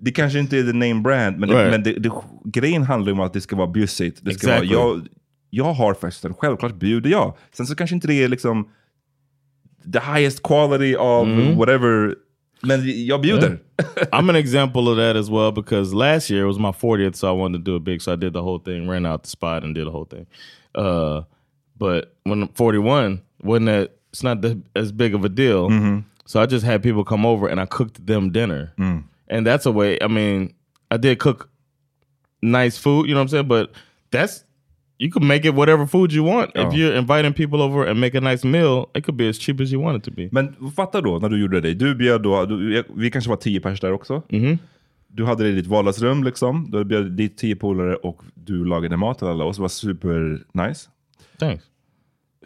det 0.00 0.10
kanske 0.12 0.38
inte 0.38 0.58
är 0.58 0.62
the 0.62 0.72
name 0.72 0.94
brand, 0.94 1.38
men, 1.38 1.48
det, 1.48 1.54
Right. 1.54 1.70
men 1.70 1.82
det, 1.82 1.92
det, 1.92 2.10
grejen 2.44 2.82
handlar 2.82 3.12
om 3.12 3.20
att 3.20 3.32
det 3.32 3.40
ska 3.40 3.56
vara 3.56 3.66
bjussigt. 3.66 4.18
Det 4.22 4.34
ska 4.34 4.46
Exactly. 4.48 4.76
vara, 4.76 4.88
jag, 4.88 5.06
jag 5.50 5.64
har 5.72 5.94
festen, 5.94 6.34
självklart 6.34 6.74
bjuder 6.74 7.10
jag. 7.10 7.36
Sen 7.56 7.66
så 7.66 7.74
kanske 7.74 7.94
inte 7.94 8.06
det 8.06 8.22
är 8.24 8.28
liksom 8.28 8.68
the 9.92 9.98
highest 9.98 10.42
quality 10.42 10.96
of 10.96 11.26
Mm. 11.28 11.56
whatever, 11.56 12.14
men 12.66 13.06
jag 13.06 13.22
bjuder. 13.22 13.58
I'm 14.12 14.30
an 14.30 14.36
example 14.36 14.88
of 14.88 14.96
that 14.96 15.16
as 15.16 15.30
well 15.30 15.52
because 15.52 15.92
last 15.94 16.30
year 16.30 16.44
it 16.44 16.46
was 16.46 16.58
my 16.58 16.70
40th, 16.72 17.16
so 17.16 17.28
I 17.28 17.32
wanted 17.32 17.58
to 17.58 17.64
do 17.64 17.76
it 17.76 17.84
big. 17.84 18.00
So 18.02 18.12
I 18.12 18.16
did 18.16 18.32
the 18.32 18.42
whole 18.42 18.58
thing, 18.58 18.88
ran 18.88 19.06
out 19.06 19.22
the 19.22 19.28
spot 19.28 19.64
and 19.64 19.74
did 19.74 19.86
the 19.86 19.90
whole 19.90 20.04
thing. 20.06 20.26
Uh, 20.74 21.22
but 21.76 22.14
when 22.24 22.42
I'm 22.42 22.48
41, 22.48 23.20
wasn't 23.42 23.66
that 23.66 23.96
it's 24.10 24.22
not 24.22 24.40
that, 24.42 24.62
as 24.76 24.92
big 24.92 25.14
of 25.14 25.24
a 25.24 25.28
deal. 25.28 25.68
So 26.26 26.40
I 26.40 26.46
just 26.46 26.64
had 26.64 26.82
people 26.82 27.04
come 27.04 27.26
over 27.26 27.48
and 27.48 27.60
I 27.60 27.66
cooked 27.66 28.06
them 28.06 28.30
dinner. 28.30 28.72
And 29.28 29.46
that's 29.46 29.66
a 29.66 29.72
way, 29.72 29.98
I 30.00 30.06
mean, 30.06 30.54
I 30.90 30.96
did 30.96 31.18
cook 31.18 31.48
nice 32.42 32.78
food, 32.78 33.08
you 33.08 33.14
know 33.14 33.20
what 33.20 33.24
I'm 33.24 33.28
saying? 33.28 33.48
But 33.48 33.72
that's 34.10 34.43
you 35.04 35.12
can 35.12 35.26
make 35.26 35.48
it 35.48 35.54
whatever 35.54 35.86
food 35.86 36.12
you 36.12 36.26
want. 36.26 36.50
If 36.50 36.54
Ja. 36.62 36.70
you're 36.72 36.98
inviting 36.98 37.32
people 37.32 37.60
over 37.62 37.86
and 37.90 38.00
make 38.00 38.18
a 38.18 38.20
nice 38.20 38.46
meal, 38.48 38.86
it 38.94 39.04
could 39.04 39.16
be 39.16 39.28
as 39.28 39.38
cheap 39.40 39.60
as 39.60 39.72
you 39.72 39.82
want 39.82 39.98
it 39.98 40.04
to 40.04 40.10
be. 40.16 40.28
Men 40.32 40.54
fatta 40.76 41.00
då 41.00 41.18
när 41.18 41.28
du 41.28 41.40
gjorde 41.40 41.60
det. 41.60 41.74
Du 41.74 41.94
bjöd 41.94 42.22
då, 42.22 42.44
du, 42.46 42.84
vi 42.96 43.10
kanske 43.10 43.30
var 43.30 43.36
tio 43.36 43.60
pers 43.60 43.80
där 43.80 43.92
också. 43.92 44.22
Du 45.08 45.24
hade 45.24 45.44
det 45.44 45.48
i 45.50 45.52
ditt 45.52 45.66
vardagsrum 45.66 46.24
liksom. 46.24 46.70
Du 46.70 46.84
bjöd 46.84 47.12
dit 47.12 47.36
tio 47.38 47.56
polare 47.56 47.94
och 47.96 48.22
du 48.34 48.64
lagade 48.64 48.96
mat 48.96 49.18
till 49.18 49.26
alla 49.28 49.44
oss. 49.44 49.56
Det 49.56 49.62
var 49.62 49.68
super 49.68 50.40
nice. 50.66 50.88
Thanks. 51.38 51.64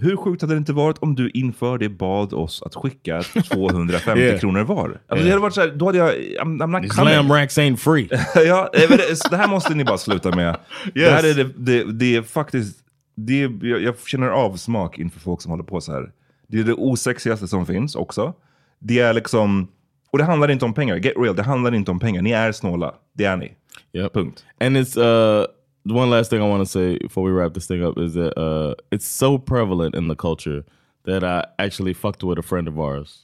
Hur 0.01 0.17
sjukt 0.17 0.43
hade 0.43 0.55
det 0.55 0.59
inte 0.59 0.73
varit 0.73 0.99
om 0.99 1.15
du 1.15 1.31
inför 1.31 1.79
det 1.79 1.89
bad 1.89 2.33
oss 2.33 2.63
att 2.63 2.75
skicka 2.75 3.23
250 3.23 4.11
Yeah. 4.21 4.41
kronor 4.41 4.61
var? 4.61 5.01
Alltså, 5.07 5.25
det 5.25 5.31
hade 5.31 5.43
varit 5.43 5.55
så 5.55 5.61
här, 5.61 5.69
då 5.69 5.87
hade 5.87 5.99
jag... 5.99 6.15
I'm, 6.15 6.63
I'm 6.63 6.81
not 6.81 6.97
lamb 6.97 7.31
racks 7.31 7.59
ain't 7.59 7.77
free. 7.77 8.09
ja, 8.35 8.71
eh, 8.75 8.89
men 8.89 8.99
det, 8.99 9.31
det 9.31 9.37
här 9.37 9.49
måste 9.49 9.75
ni 9.75 9.85
bara 9.85 9.99
sluta 9.99 10.37
med. 10.37 10.57
Det 10.95 11.11
här 11.11 11.25
är 11.25 11.35
det, 11.35 11.45
det, 11.57 11.93
det 11.93 12.17
är 12.17 12.23
faktiskt... 12.23 12.79
Det 13.17 13.43
är, 13.43 13.67
jag, 13.67 13.83
jag 13.83 13.95
känner 14.07 14.29
avsmak 14.29 14.99
inför 14.99 15.21
folk 15.21 15.43
som 15.43 15.51
håller 15.51 15.65
på 15.65 15.81
så 15.81 15.93
här. 15.93 16.11
Det 16.49 16.59
är 16.59 16.65
det 16.65 16.75
osexigaste 16.75 17.49
som 17.49 17.67
finns 17.67 17.95
också. 17.95 18.35
Det 18.79 18.99
är 18.99 19.13
liksom... 19.13 19.69
Och 20.11 20.19
det 20.19 20.25
handlar 20.25 20.51
inte 20.51 20.65
om 20.65 20.75
pengar. 20.75 20.97
Get 20.97 21.13
real, 21.17 21.37
det 21.37 21.43
handlar 21.43 21.75
inte 21.75 21.91
om 21.91 22.01
pengar. 22.01 22.23
Ni 22.23 22.31
är 22.31 22.53
snåla. 22.53 22.95
Det 23.13 23.25
är 23.25 23.37
ni. 23.37 23.53
Yep. 23.93 24.13
Punkt. 24.13 24.45
And 24.61 24.77
it's 24.77 24.99
uh 24.99 25.47
one 25.91 26.11
last 26.11 26.31
thing 26.31 26.43
I 26.43 26.47
want 26.49 26.63
to 26.63 26.71
say 26.71 26.99
before 26.99 27.25
we 27.25 27.31
wrap 27.31 27.55
this 27.55 27.67
thing 27.67 27.85
up 27.85 27.99
is 27.99 28.15
that 28.15 28.39
uh 28.39 28.75
it's 28.91 29.07
so 29.07 29.39
prevalent 29.39 29.95
in 29.95 30.09
the 30.09 30.17
culture 30.17 30.65
that 31.05 31.25
I 31.25 31.47
actually 31.59 31.95
fucked 31.95 32.23
with 32.23 32.39
a 32.39 32.43
friend 32.43 32.69
of 32.69 32.79
ours 32.79 33.23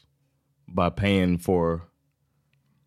by 0.69 0.89
paying 0.91 1.39
for 1.39 1.83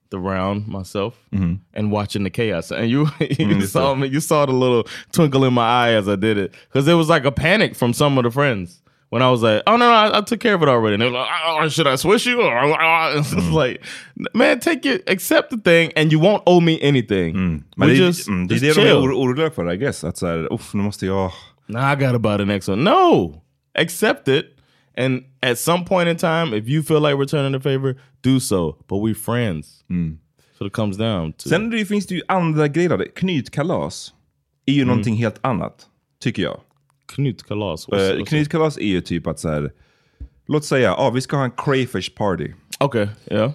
the 0.10 0.20
round 0.20 0.68
myself 0.68 1.28
and 1.74 1.92
watching 1.92 2.24
the 2.24 2.30
chaos. 2.30 2.72
And 2.72 2.90
you 2.90 3.02
you 3.20 3.60
it's 3.60 3.72
saw 3.74 3.94
me, 3.96 4.08
you 4.08 4.20
saw 4.20 4.46
the 4.46 4.54
little 4.54 4.88
twinkle 5.12 5.44
in 5.44 5.54
my 5.54 5.68
eye 5.68 5.92
as 5.92 6.08
I 6.08 6.16
did 6.16 6.38
it 6.38 6.54
because 6.70 6.88
it 6.88 6.94
was 6.94 7.10
like 7.10 7.26
a 7.26 7.32
panic 7.32 7.76
from 7.76 7.94
some 7.94 8.18
of 8.18 8.24
the 8.24 8.32
friends. 8.32 8.82
When 9.10 9.22
I 9.22 9.30
was 9.32 9.42
like, 9.42 9.64
"Oh 9.68 9.78
no, 9.78 9.90
no 9.90 9.94
I, 9.94 10.18
I 10.18 10.22
took 10.22 10.42
care 10.42 10.54
of 10.56 10.62
it 10.64 10.68
already," 10.68 10.96
and 10.96 11.02
they 11.02 11.10
were 11.10 11.18
like, 11.18 11.30
oh, 11.46 11.70
"Should 11.70 11.88
I 11.88 11.96
swish 11.96 12.26
you?" 12.28 12.42
It's 13.18 13.32
just 13.32 13.52
like, 13.52 13.82
man, 14.34 14.60
take 14.60 14.86
it, 14.86 15.10
accept 15.10 15.50
the 15.50 15.58
thing, 15.58 15.92
and 15.96 16.12
you 16.12 16.20
won't 16.20 16.44
owe 16.46 16.60
me 16.60 16.78
anything. 16.82 17.34
Men 17.78 17.88
We 17.90 17.94
det, 17.94 17.96
just, 17.96 18.28
mm, 18.28 18.48
det 18.48 18.56
är 18.56 18.60
det 18.60 18.74
de 18.74 18.82
är 18.82 18.94
oroliga 18.96 19.50
för, 19.52 19.72
I 19.72 19.78
guess. 19.78 20.04
Att 20.04 20.18
så 20.18 20.28
här, 20.28 20.54
uff, 20.54 20.74
nu 20.74 20.84
måste 20.84 21.06
jag... 21.06 21.32
Now 21.68 21.94
I 21.94 21.96
gotta 21.96 22.20
buy 22.20 22.38
the 22.38 22.46
next 22.46 22.70
one. 22.70 22.84
No, 22.84 23.42
accept 23.80 24.28
it, 24.28 24.46
and 24.98 25.24
at 25.42 25.60
some 25.60 25.86
point 25.86 26.10
in 26.10 26.18
time, 26.18 26.58
if 26.58 26.68
you 26.68 26.84
feel 26.84 27.02
like 27.02 27.16
returning 27.16 27.54
the 27.54 27.60
favor, 27.60 27.96
do 28.22 28.40
so. 28.40 28.78
But 28.88 29.02
we 29.08 29.14
friends, 29.14 29.84
so 30.58 30.66
it 30.66 30.74
comes 30.74 30.98
down 30.98 31.34
to 31.34 31.50
Sen 31.50 31.70
det, 31.70 31.86
finns 31.86 32.08
det 32.08 32.16
ju 32.16 32.22
andra 32.28 32.68
grejer. 32.68 33.08
Knytkalas 33.16 34.14
är 34.66 34.74
ju 34.74 34.86
någonting 34.86 35.16
helt 35.16 35.40
annat, 35.42 35.88
tycker 36.20 36.44
jag. 36.44 36.60
Knut 37.16 37.44
Kalas. 37.48 37.88
What's- 37.88 38.18
Uh, 38.20 38.24
knytkalas 38.26 38.78
är 38.78 38.82
ju 38.88 39.02
typ 39.02 39.28
att 39.28 39.40
så 39.40 39.50
här, 39.50 39.72
låt 40.48 40.66
säga, 40.66 40.94
ah, 40.94 41.10
vi 41.10 41.22
ska 41.22 41.38
ha 41.38 41.44
en 41.44 41.52
crayfish 41.58 42.16
party. 42.16 42.44
it? 42.46 42.56
Okay, 42.84 43.08
yeah. 43.32 43.52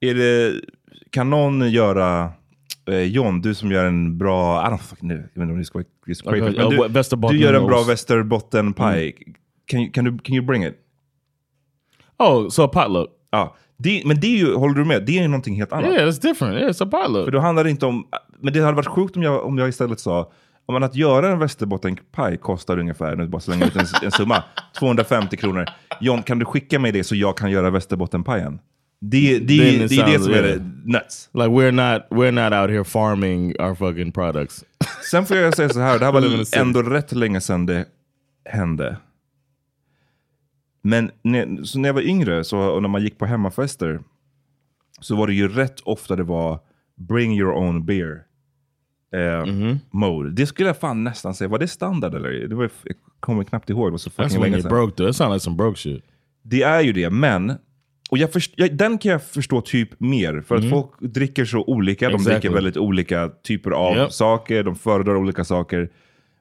Är 0.00 0.14
det, 0.14 0.60
kan 1.10 1.30
någon 1.30 1.70
göra, 1.70 2.32
eh, 2.90 3.02
John, 3.02 3.40
du 3.40 3.54
som 3.54 3.70
gör 3.72 3.84
en 3.84 4.18
bra, 4.18 4.66
I 4.66 4.70
don't 4.70 4.78
fucking 4.78 5.08
know, 5.08 5.18
jag 5.18 5.22
vet 5.24 5.36
inte 5.42 5.52
om 5.52 5.58
det 5.58 5.64
ska 5.64 5.78
vara 5.78 5.84
crayfish, 6.04 6.26
Okay, 6.28 6.40
men 6.40 6.70
du, 7.20 7.28
du 7.28 7.38
gör 7.44 7.54
en 7.54 7.66
bra 7.66 7.82
västerbottenpaj. 7.82 9.12
Can, 9.66 9.80
you- 9.80 9.90
can, 9.92 10.04
du, 10.04 10.18
can 10.18 10.34
you 10.34 10.46
bring 10.46 10.64
it? 10.64 10.74
Oh, 12.18 12.48
so 12.48 12.62
a 12.62 12.68
potluck. 12.68 13.10
Ja, 13.30 13.56
det, 13.76 14.02
men 14.06 14.20
det 14.20 14.26
är 14.26 14.38
ju, 14.38 14.54
håller 14.54 14.74
du 14.74 14.84
med? 14.84 15.06
Det 15.06 15.18
är 15.18 15.22
ju 15.22 15.28
någonting 15.28 15.56
helt 15.56 15.72
annat. 15.72 15.90
Yeah, 15.90 16.08
it's 16.08 16.22
different. 16.22 16.54
Yeah, 16.58 16.70
it's 16.70 16.82
a 16.84 16.88
potluck. 16.90 17.24
För 17.24 17.30
då 17.30 17.38
handlar 17.38 17.64
det 17.64 17.70
inte 17.70 17.86
om... 17.86 18.06
Men 18.40 18.52
det 18.52 18.60
hade 18.60 18.76
varit 18.76 18.86
sjukt 18.86 19.16
om 19.16 19.22
jag, 19.22 19.44
om 19.46 19.58
jag 19.58 19.68
istället 19.68 20.00
sa 20.00 20.32
om 20.66 20.72
man 20.72 20.82
att 20.82 20.94
göra 20.94 21.32
en 21.32 21.38
västerbottenpaj 21.38 22.36
kostar 22.36 22.78
ungefär, 22.78 23.16
nu 23.16 23.26
bara 23.26 23.40
slänga 23.40 23.66
ut 23.66 23.76
en, 23.76 23.86
en 24.02 24.10
summa, 24.10 24.44
250 24.78 25.36
kronor. 25.36 25.66
John, 26.00 26.22
kan 26.22 26.38
du 26.38 26.44
skicka 26.44 26.78
mig 26.78 26.92
det 26.92 27.04
så 27.04 27.14
jag 27.14 27.36
kan 27.36 27.50
göra 27.50 27.70
västerbottenpajen? 27.70 28.58
Det, 29.00 29.38
det, 29.38 29.38
det, 29.38 29.86
det 29.86 29.96
är 29.96 30.06
det 30.06 30.20
som 30.20 30.32
är 30.32 30.42
det 30.42 30.62
nuts. 30.84 31.30
Like 31.32 31.48
we're 31.48 31.70
not 31.70 32.02
we're 32.10 32.30
not 32.30 32.52
out 32.52 32.70
here 32.70 32.84
farming 32.84 33.60
our 33.60 33.74
fucking 33.74 34.12
products. 34.12 34.64
Sen 35.10 35.26
får 35.26 35.36
jag 35.36 35.56
säga 35.56 35.68
så 35.68 35.80
här, 35.80 35.98
det 35.98 36.04
här 36.04 36.12
var 36.12 36.56
ändå 36.60 36.82
rätt 36.82 37.12
länge 37.12 37.40
sedan 37.40 37.66
det 37.66 37.86
hände. 38.44 38.96
Men 40.82 41.10
när, 41.22 41.64
så 41.64 41.78
när 41.78 41.88
jag 41.88 41.94
var 41.94 42.02
yngre 42.02 42.44
så, 42.44 42.58
och 42.58 42.82
när 42.82 42.88
man 42.88 43.02
gick 43.02 43.18
på 43.18 43.26
hemmafester 43.26 44.00
så 45.00 45.16
var 45.16 45.26
det 45.26 45.34
ju 45.34 45.48
rätt 45.48 45.80
ofta 45.80 46.16
det 46.16 46.22
var 46.22 46.60
bring 46.96 47.38
your 47.38 47.52
own 47.52 47.86
beer 47.86 48.22
eh, 49.14 49.46
Mhm. 49.46 49.78
mode. 49.90 50.30
Det 50.30 50.46
skulle 50.46 50.68
jag 50.68 50.76
fan 50.78 51.04
nästan 51.04 51.34
säga, 51.34 51.48
var 51.48 51.58
det 51.58 51.68
standard 51.68 52.14
eller? 52.14 52.30
Det 52.48 52.54
var, 52.54 52.70
jag 52.84 52.96
kommer 53.20 53.44
knappt 53.44 53.70
ihåg, 53.70 53.86
det 53.88 53.90
var 53.90 53.98
så 53.98 54.10
fucking 54.10 54.40
länge 54.42 54.62
sedan. 54.62 54.68
broke. 54.70 54.96
Though. 54.96 55.06
That 55.08 55.16
sounds 55.16 55.32
like 55.34 55.40
some 55.40 55.56
broke 55.56 55.78
shit. 55.78 56.04
Det 56.42 56.62
är 56.62 56.80
ju 56.80 56.92
det, 56.92 57.10
men 57.10 57.52
och 58.10 58.18
jag 58.18 58.32
först, 58.32 58.52
jag, 58.56 58.76
den 58.76 58.98
kan 58.98 59.12
jag 59.12 59.22
förstå 59.22 59.60
typ 59.60 60.00
mer. 60.00 60.40
För 60.46 60.56
att 60.56 60.70
folk 60.70 60.90
dricker 61.00 61.44
så 61.44 61.64
olika. 61.64 62.04
De 62.08 62.12
Mhm. 62.12 62.14
Exactly. 62.20 62.32
dricker 62.40 62.54
väldigt 62.54 62.76
olika 62.76 63.28
typer 63.28 63.70
av 63.70 63.96
Yep. 63.96 64.12
saker. 64.12 64.62
De 64.62 64.76
föredrar 64.76 65.16
olika 65.16 65.44
saker. 65.44 65.88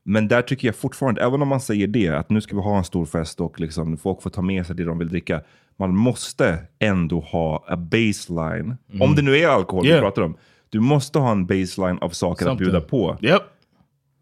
Men 0.05 0.27
där 0.27 0.41
tycker 0.41 0.67
jag 0.67 0.75
fortfarande, 0.75 1.21
även 1.21 1.41
om 1.41 1.47
man 1.47 1.61
säger 1.61 1.87
det, 1.87 2.07
att 2.09 2.29
nu 2.29 2.41
ska 2.41 2.55
vi 2.55 2.61
ha 2.61 2.77
en 2.77 2.83
stor 2.83 3.05
fest 3.05 3.41
och 3.41 3.59
liksom 3.59 3.97
folk 3.97 4.21
får 4.21 4.29
ta 4.29 4.41
med 4.41 4.65
sig 4.65 4.75
det 4.75 4.83
de 4.83 4.97
vill 4.99 5.09
dricka. 5.09 5.41
Man 5.79 5.95
måste 5.95 6.57
ändå 6.79 7.19
ha 7.19 7.65
a 7.67 7.77
baseline. 7.77 8.77
Om 8.99 9.15
det 9.15 9.21
nu 9.21 9.37
är 9.37 9.47
alkohol 9.47 9.83
Mhm. 9.83 9.89
Yeah. 9.91 10.01
vi 10.01 10.05
pratar 10.05 10.21
om. 10.21 10.35
Du 10.73 10.79
måste 10.79 11.19
ha 11.19 11.31
en 11.31 11.45
baseline 11.45 11.97
av 12.01 12.09
saker 12.09 12.45
Something. 12.45 12.51
att 12.51 12.57
bjuda 12.57 12.81
på. 12.81 13.17
Yep. 13.21 13.41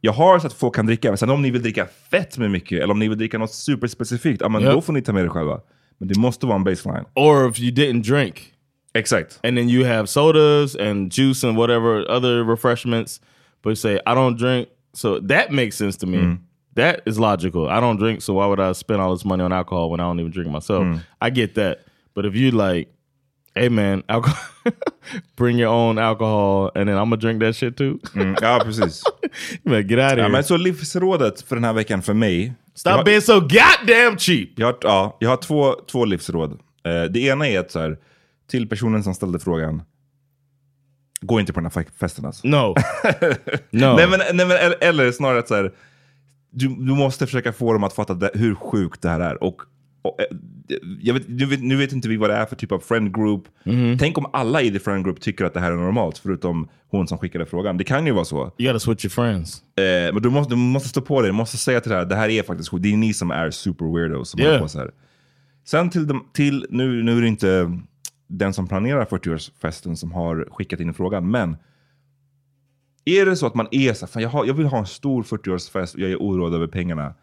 Jag 0.01 0.11
har 0.11 0.39
så 0.39 0.47
att 0.47 0.53
folk 0.53 0.75
kan 0.75 0.85
dricka, 0.85 1.07
men 1.09 1.17
sen 1.17 1.29
om 1.29 1.41
ni 1.41 1.51
vill 1.51 1.61
dricka 1.61 1.87
fett 2.11 2.37
med 2.37 2.51
mycket, 2.51 2.81
eller 2.83 2.91
om 2.93 2.99
ni 2.99 3.07
vill 3.07 3.17
dricka 3.17 3.37
något 3.37 3.51
superspecifikt, 3.53 4.41
men 4.49 4.61
Yep. 4.61 4.71
då 4.71 4.81
får 4.81 4.93
ni 4.93 5.01
ta 5.01 5.13
med 5.13 5.23
det 5.25 5.29
själva. 5.29 5.59
Men 5.97 6.07
det 6.07 6.19
måste 6.19 6.45
vara 6.45 6.55
en 6.55 6.63
baseline. 6.63 7.05
Or 7.15 7.49
if 7.49 7.59
you 7.59 7.71
didn't 7.71 8.01
drink, 8.03 8.53
Exakt. 8.93 9.39
and 9.43 9.57
then 9.57 9.69
you 9.69 9.85
have 9.87 10.07
sodas 10.07 10.75
and 10.75 11.11
juice 11.13 11.47
and 11.47 11.57
whatever 11.57 12.11
other 12.11 12.43
refreshments, 12.43 13.21
but 13.63 13.69
you 13.69 13.75
say 13.75 13.95
I 13.95 14.13
don't 14.15 14.37
drink, 14.37 14.67
so 14.93 15.19
that 15.27 15.51
makes 15.51 15.77
sense 15.77 15.97
to 15.99 16.07
me. 16.07 16.37
That 16.75 16.99
is 17.05 17.19
logical. 17.19 17.61
I 17.67 17.79
don't 17.81 17.97
drink, 17.99 18.21
so 18.21 18.33
why 18.33 18.47
would 18.47 18.59
I 18.59 18.73
spend 18.73 19.01
all 19.01 19.15
this 19.15 19.25
money 19.25 19.43
on 19.43 19.51
alcohol 19.53 19.89
when 19.91 19.99
I 19.99 20.03
don't 20.03 20.19
even 20.19 20.31
drink 20.31 20.49
myself? 20.51 20.85
I 21.21 21.29
get 21.29 21.53
that. 21.55 21.77
But 22.15 22.25
if 22.25 22.35
you 22.35 22.51
like, 22.51 22.87
Hey 23.55 23.69
man, 23.69 24.03
alcohol. 24.07 24.37
bring 25.37 25.59
your 25.59 25.69
own 25.73 25.97
alcohol 25.97 26.71
and 26.75 26.87
then 26.87 26.97
I'm 26.97 27.09
gonna 27.09 27.17
drink 27.17 27.41
that 27.41 27.55
shit 27.55 27.77
too. 27.77 27.99
Mm, 28.15 28.35
ja, 28.41 28.59
precis. 28.63 29.03
Man, 29.63 29.87
get 29.87 29.99
out 29.99 30.11
of 30.11 30.17
Ja, 30.17 30.23
here. 30.23 30.29
men 30.29 30.43
så 30.43 30.57
livsrådet 30.57 31.41
för 31.41 31.55
den 31.55 31.63
här 31.63 31.73
veckan 31.73 32.01
för 32.01 32.13
mig. 32.13 32.53
Stop 32.75 32.89
har, 32.91 33.03
being 33.03 33.21
so 33.21 33.39
goddamn 33.39 34.17
cheap. 34.17 34.49
jag 34.55 34.67
har, 34.67 34.77
ja, 34.81 35.17
jag 35.19 35.29
har 35.29 35.37
två, 35.37 35.75
två 35.91 36.05
livsråd. 36.05 36.51
Eh, 36.83 37.03
det 37.03 37.19
ena 37.19 37.47
är 37.47 37.59
att 37.59 37.71
så 37.71 37.79
här, 37.79 37.97
till 38.49 38.69
personen 38.69 39.03
som 39.03 39.13
ställde 39.13 39.39
frågan. 39.39 39.83
Gå 41.21 41.39
inte 41.39 41.53
på 41.53 41.59
den 41.59 41.71
här 41.75 41.81
fe- 41.83 41.91
festen 41.99 42.25
alltså. 42.25 42.47
No. 42.47 42.55
no. 43.71 43.95
Nej, 43.95 44.07
men, 44.07 44.19
nej, 44.33 44.45
men, 44.45 44.51
eller, 44.57 44.77
eller 44.83 45.11
snarare 45.11 45.39
att 45.39 45.47
så 45.47 45.55
här, 45.55 45.71
du, 46.51 46.67
du 46.67 46.93
måste 46.95 47.25
försöka 47.25 47.53
få 47.53 47.73
dem 47.73 47.83
att 47.83 47.93
fatta 47.93 48.13
det, 48.13 48.31
hur 48.33 48.55
sjukt 48.55 49.01
det 49.01 49.09
här 49.09 49.19
är. 49.19 49.43
Och, 49.43 49.61
jag 51.01 51.13
vet, 51.13 51.27
nu, 51.27 51.45
vet, 51.45 51.61
nu 51.63 51.75
vet 51.75 51.91
inte 51.91 52.09
vi 52.09 52.17
vad 52.17 52.29
det 52.29 52.35
är 52.35 52.45
för 52.45 52.55
typ 52.55 52.71
av 52.71 52.79
friend 52.79 53.15
group. 53.15 53.43
Mhm. 53.63 53.97
Tänk 53.97 54.17
om 54.17 54.25
alla 54.33 54.61
i 54.61 54.71
the 54.71 54.79
friend 54.79 55.03
group 55.03 55.21
tycker 55.21 55.45
att 55.45 55.53
det 55.53 55.59
här 55.59 55.71
är 55.71 55.75
normalt, 55.75 56.17
förutom 56.17 56.67
hon 56.89 57.07
som 57.07 57.17
skickade 57.17 57.45
frågan. 57.45 57.77
Det 57.77 57.83
kan 57.83 58.05
ju 58.05 58.11
vara 58.11 58.25
så. 58.25 58.51
You 58.57 58.67
gotta 58.73 58.79
switch 58.79 59.05
your 59.05 59.11
friends. 59.11 59.63
Eh, 59.77 60.13
men 60.13 60.21
du 60.21 60.29
måste, 60.29 60.53
du 60.53 60.57
måste 60.57 60.89
stå 60.89 61.01
på 61.01 61.21
dig, 61.21 61.29
du 61.29 61.33
måste 61.33 61.57
säga 61.57 61.81
till 61.81 61.91
det 61.91 61.97
här, 61.97 62.05
det 62.05 62.15
här 62.15 62.29
är 62.29 62.43
faktiskt. 62.43 62.71
Det 62.79 62.93
är 62.93 62.97
ni 62.97 63.13
som 63.13 63.31
är 63.31 63.51
super 63.51 63.95
weirdos 63.95 64.29
som 64.29 64.39
Yeah. 64.39 64.61
på 64.61 64.67
så 64.67 64.79
här. 64.79 64.91
Sen 65.65 65.89
till, 65.89 66.07
dem, 66.07 66.25
till 66.33 66.65
nu, 66.69 67.03
nu 67.03 67.17
är 67.17 67.21
det 67.21 67.27
inte 67.27 67.79
den 68.27 68.53
som 68.53 68.67
planerar 68.67 69.05
40-årsfesten 69.05 69.95
som 69.95 70.11
har 70.11 70.47
skickat 70.51 70.79
in 70.79 70.93
frågan, 70.93 71.31
men 71.31 71.57
är 73.05 73.25
det 73.25 73.35
så 73.35 73.47
att 73.47 73.55
man 73.55 73.67
är 73.71 73.93
så 73.93 74.07
här, 74.13 74.21
jag, 74.21 74.29
har, 74.29 74.45
jag 74.45 74.53
vill 74.53 74.65
ha 74.65 74.77
en 74.77 74.85
stor 74.85 75.23
40-årsfest 75.23 75.93
och 75.93 75.99
jag 75.99 76.11
är 76.11 76.17
oroad 76.17 76.53
över 76.53 76.67
pengarna. 76.67 77.13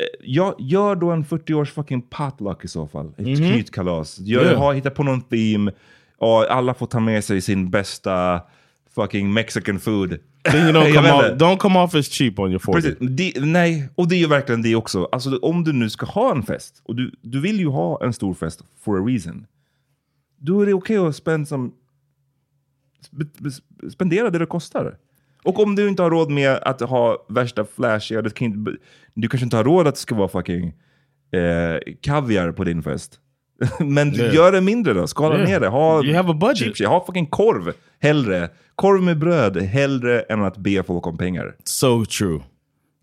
Eh, 0.00 0.04
Jag, 0.20 0.54
gör 0.58 0.96
då 0.96 1.10
en 1.10 1.24
40-års 1.24 1.72
fucking 1.72 2.02
potluck 2.02 2.64
i 2.64 2.68
så 2.68 2.86
fall. 2.88 3.12
Ett 3.16 3.36
knytkalas. 3.38 4.18
Gör, 4.18 4.42
Yeah. 4.44 4.58
ha, 4.58 4.72
hitta 4.72 4.90
på 4.90 5.02
någon 5.02 5.20
theme. 5.20 5.72
Och 6.16 6.50
alla 6.52 6.74
får 6.74 6.86
ta 6.86 7.00
med 7.00 7.24
sig 7.24 7.40
sin 7.40 7.70
bästa 7.70 8.40
fucking 8.94 9.32
mexican 9.32 9.78
food. 9.80 10.18
Then 10.52 10.60
you 10.62 10.72
don't 10.72 10.94
come 10.94 11.12
off, 11.12 11.22
don't 11.24 11.56
come 11.58 11.78
off 11.78 11.94
as 11.94 12.06
cheap 12.10 12.38
on 12.38 12.50
your 12.50 12.58
40. 12.58 12.72
Precis. 12.72 12.96
Det, 13.00 13.32
nej, 13.44 13.88
och 13.94 14.08
det 14.08 14.14
är 14.14 14.18
ju 14.18 14.26
verkligen 14.26 14.62
det 14.62 14.74
också. 14.74 15.08
Alltså, 15.12 15.36
om 15.38 15.64
du 15.64 15.72
nu 15.72 15.90
ska 15.90 16.06
ha 16.06 16.30
en 16.34 16.42
fest, 16.42 16.80
och 16.84 16.94
du, 16.96 17.12
du 17.22 17.40
vill 17.40 17.60
ju 17.60 17.68
ha 17.68 18.04
en 18.04 18.12
stor 18.12 18.34
fest 18.34 18.62
for 18.84 18.98
a 19.02 19.04
reason. 19.06 19.46
Då 20.36 20.60
är 20.60 20.66
det 20.66 20.74
okej 20.74 20.96
att 20.96 21.16
spend 21.16 21.48
som, 21.48 21.72
sp- 23.10 23.30
sp- 23.40 23.90
spendera 23.90 24.30
det 24.30 24.38
det 24.38 24.46
kostar. 24.46 24.96
Och 25.44 25.60
om 25.62 25.74
du 25.74 25.88
inte 25.88 26.02
har 26.02 26.10
råd 26.10 26.30
med 26.30 26.58
att 26.62 26.80
ha 26.80 27.26
värsta 27.28 27.64
flashiga, 27.76 28.22
det 28.22 28.34
kan 28.34 28.46
inte, 28.46 28.70
du 29.14 29.28
kanske 29.28 29.44
inte 29.44 29.56
har 29.56 29.64
råd 29.64 29.86
att 29.86 29.94
det 29.94 30.00
ska 30.00 30.14
vara 30.14 30.28
fucking 30.28 30.66
eh, 31.32 31.94
kaviar 32.02 32.52
på 32.52 32.64
din 32.64 32.82
fest. 32.82 33.18
Men 33.80 34.14
Yeah. 34.14 34.34
gör 34.34 34.52
det 34.52 34.60
mindre 34.60 34.92
då, 34.94 35.06
skala 35.06 35.34
Yeah. 35.36 35.48
ner 35.48 35.60
det. 35.60 35.68
Ha, 35.68 36.04
You 36.04 36.14
have 36.16 36.30
a 36.30 36.34
budget. 36.40 36.76
cheap 36.76 36.88
ha 36.90 37.04
fucking 37.06 37.26
korv 37.26 37.72
hellre. 38.00 38.48
Korv 38.74 39.02
med 39.02 39.18
bröd 39.18 39.56
hellre 39.56 40.20
än 40.20 40.42
att 40.44 40.56
be 40.56 40.82
folk 40.82 41.06
om 41.06 41.18
pengar. 41.18 41.56
So 41.64 42.04
true. 42.04 42.40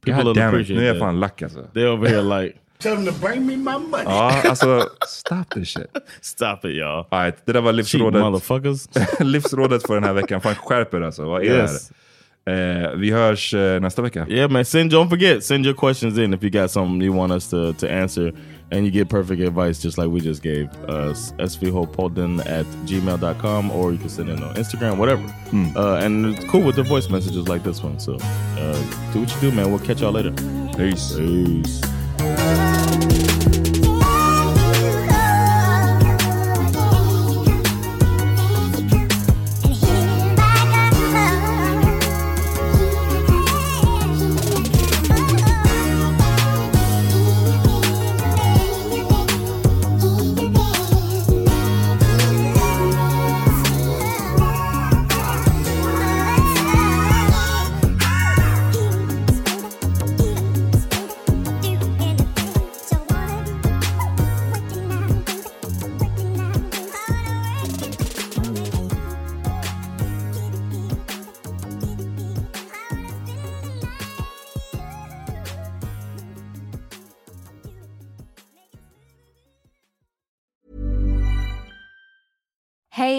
People 0.06 0.24
God 0.24 0.36
damn 0.36 0.48
it, 0.50 0.54
appreciate 0.54 0.80
nu 0.82 0.88
är 0.88 0.93
jag 0.93 1.00
fan 1.00 1.19
lack 1.19 1.41
alltså. 1.41 1.63
They 1.74 1.86
over 1.88 2.08
here 2.10 2.41
like, 2.41 2.58
Tell 2.80 2.95
them 2.95 3.06
to 3.06 3.12
bring 3.28 3.45
me 3.45 3.56
my 3.58 3.63
money. 3.63 4.04
Ja, 4.06 4.41
alltså 4.50 4.84
stop 5.08 5.43
this 5.54 5.69
shit. 5.69 5.88
stop 6.21 6.58
it 6.63 6.71
y'all. 6.76 7.06
All 7.10 7.24
right, 7.24 7.45
det 7.45 7.54
där 7.54 7.62
var 7.62 7.71
Cheap 7.71 7.78
livsrådet. 7.78 8.21
motherfuckers. 8.21 8.88
livsrådet 9.19 9.88
för 9.88 9.93
den 9.95 10.04
här 10.04 10.13
veckan. 10.13 10.41
Fan 10.41 10.56
skärp 10.56 10.93
er 10.93 11.02
alltså. 11.02 11.26
Vad 11.26 11.41
är 11.41 11.45
Yes. 11.45 11.54
det 11.89 11.95
här? 11.95 12.05
Eh, 12.47 12.95
vi 12.95 13.12
hörs 13.12 13.53
eh, 13.53 13.79
nästa 13.79 14.01
vecka. 14.01 14.25
Yeah, 14.29 14.51
man. 14.51 14.65
Send 14.65 14.91
don't 14.91 15.10
forget, 15.10 15.43
send 15.43 15.65
your 15.65 15.75
questions 15.75 16.17
in 16.17 16.34
if 16.34 16.43
you 16.43 16.49
got 16.51 16.71
something 16.71 17.01
you 17.01 17.17
want 17.17 17.31
us 17.34 17.49
to, 17.49 17.73
to 17.73 17.91
answer 17.91 18.31
and 18.71 18.86
you 18.86 18.91
get 18.91 19.10
perfect 19.10 19.41
advice 19.41 19.81
just 19.81 19.97
like 19.97 20.10
we 20.10 20.19
just 20.19 20.43
gave. 20.43 20.69
Uh 20.88 21.13
svhopodden 21.39 22.39
at 22.45 22.65
gmail.com 22.86 23.71
or 23.71 23.91
you 23.91 23.97
can 23.97 24.10
send 24.10 24.29
it 24.29 24.43
on 24.43 24.53
Instagram, 24.55 24.97
whatever. 24.97 25.23
Uh, 25.75 26.05
and 26.05 26.25
it's 26.36 26.45
cool 26.45 26.62
with 26.62 26.75
the 26.75 26.84
voice 26.84 27.10
messages 27.10 27.47
like 27.47 27.63
this 27.63 27.84
one. 27.84 27.99
So 27.99 28.13
uh, 28.13 28.79
do 29.13 29.21
what 29.21 29.34
you 29.34 29.41
do, 29.41 29.51
man. 29.51 29.71
We'll 29.71 29.79
catch 29.79 30.01
y'all 30.01 30.12
later. 30.12 30.31
Peace. 30.77 31.15
Peace. 31.17 31.81